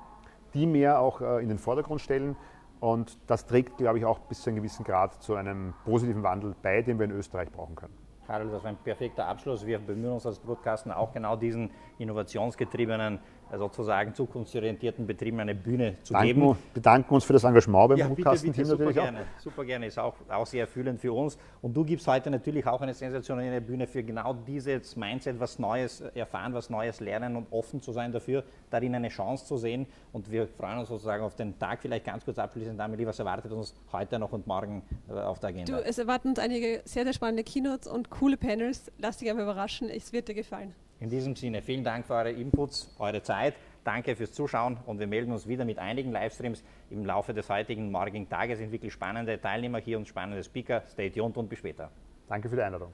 die 0.55 0.67
mehr 0.67 1.01
auch 1.01 1.21
äh, 1.21 1.43
in 1.43 1.49
den 1.49 1.59
Vordergrund 1.59 2.01
stellen. 2.01 2.37
Und 2.81 3.19
das 3.27 3.47
trägt, 3.47 3.79
glaube 3.79 3.99
ich, 3.99 4.05
auch 4.05 4.21
bis 4.21 4.43
zu 4.43 4.51
einem 4.51 4.57
gewissen 4.57 4.85
Grad 4.85 5.23
zu 5.23 5.35
einem 5.35 5.75
positiven 5.85 6.23
Wandel 6.23 6.55
bei, 6.63 6.83
den 6.83 6.99
wir 6.99 7.05
in 7.05 7.13
Österreich 7.13 7.51
brauchen 7.51 7.75
können. 7.75 7.95
Karel, 8.27 8.49
das 8.51 8.63
war 8.63 8.71
ein 8.71 8.77
perfekter 8.77 9.27
Abschluss. 9.27 9.67
Wir 9.67 9.79
bemühen 9.79 10.13
uns 10.13 10.27
als 10.27 10.39
Broadcasten 10.39 10.93
auch 10.93 11.13
genau 11.13 11.37
diesen 11.37 11.71
innovationsgetriebenen 11.99 13.19
sozusagen 13.57 14.15
zukunftsorientierten 14.15 15.07
Betrieben 15.07 15.41
eine 15.41 15.55
Bühne 15.55 15.97
zu 16.03 16.13
Danken, 16.13 16.27
geben. 16.27 16.57
bedanken 16.73 17.15
uns 17.15 17.25
für 17.25 17.33
das 17.33 17.45
Engagement 17.45 17.91
beim 17.91 17.99
ja, 17.99 18.09
Broadcasten-Team 18.09 18.69
natürlich 18.69 18.99
auch. 18.99 19.05
Gerne, 19.05 19.27
super 19.39 19.65
gerne, 19.65 19.87
ist 19.87 19.99
auch, 19.99 20.15
auch 20.29 20.47
sehr 20.47 20.63
erfüllend 20.63 21.01
für 21.01 21.13
uns. 21.13 21.39
Und 21.63 21.75
du 21.77 21.85
gibst 21.85 22.07
heute 22.07 22.31
natürlich 22.31 22.67
auch 22.67 22.81
eine 22.81 22.95
sensationelle 22.95 23.61
Bühne 23.61 23.87
für 23.87 24.03
genau 24.03 24.35
dieses 24.35 24.97
Mindset, 24.97 25.39
was 25.41 25.59
Neues 25.59 26.01
erfahren, 26.01 26.55
was 26.55 26.71
Neues 26.71 27.01
lernen 27.01 27.37
und 27.37 27.47
offen 27.51 27.81
zu 27.81 27.93
sein 27.93 28.13
dafür, 28.13 28.45
darin 28.71 28.95
eine 28.95 29.09
Chance 29.09 29.47
zu 29.47 29.57
sehen. 29.57 29.87
Und 30.13 30.31
wir 30.31 30.47
freuen 30.47 30.79
uns 30.79 30.89
sozusagen 30.89 31.23
auf 31.23 31.35
den 31.35 31.59
Tag. 31.59 31.81
Vielleicht 31.81 32.05
ganz 32.05 32.25
kurz 32.25 32.39
abschließend, 32.39 32.81
Amelie, 32.81 33.07
was 33.07 33.19
erwartet 33.19 33.53
uns 33.53 33.75
heute 33.93 34.19
noch 34.19 34.33
und 34.33 34.47
morgen 34.47 34.83
äh, 35.09 35.13
auf 35.13 35.39
der 35.39 35.51
Agenda? 35.51 35.77
Du, 35.77 35.85
es 35.85 35.99
erwarten 35.99 36.29
uns 36.29 36.39
einige 36.39 36.83
sehr, 36.85 37.05
sehr 37.05 37.13
spannende 37.13 37.45
Keynotes 37.45 37.87
und 37.87 38.11
coole 38.11 38.37
Panels. 38.37 38.91
Lass 38.99 39.19
dich 39.19 39.31
einmal 39.31 39.45
überraschen, 39.45 39.89
es 39.89 40.13
wird 40.13 40.29
dir 40.29 40.35
gefallen. 40.35 40.75
In 41.05 41.11
diesem 41.11 41.37
Sinne, 41.37 41.61
vielen 41.61 41.85
Dank 41.85 42.07
für 42.07 42.15
eure 42.15 42.31
Inputs, 42.31 42.91
eure 42.99 43.23
Zeit. 43.23 43.57
Danke 43.85 44.17
fürs 44.17 44.33
Zuschauen 44.33 44.79
und 44.87 44.99
wir 45.01 45.07
melden 45.07 45.33
uns 45.33 45.47
wieder 45.47 45.67
mit 45.67 45.79
einigen 45.79 46.11
Livestreams 46.13 46.65
im 46.89 47.05
Laufe 47.05 47.35
des 47.35 47.51
heutigen 47.51 47.91
morgigen 47.91 48.27
Tages. 48.27 48.55
Es 48.55 48.61
sind 48.61 48.73
wirklich 48.73 48.95
spannende 48.95 49.39
Teilnehmer 49.39 49.81
hier 49.81 49.99
und 49.99 50.09
spannende 50.09 50.43
Speaker. 50.43 50.83
Stay 50.89 51.11
tuned 51.11 51.37
und 51.37 51.51
bis 51.51 51.59
später. 51.59 51.91
Danke 52.27 52.49
für 52.49 52.57
die 52.57 52.63
Einladung. 52.63 52.91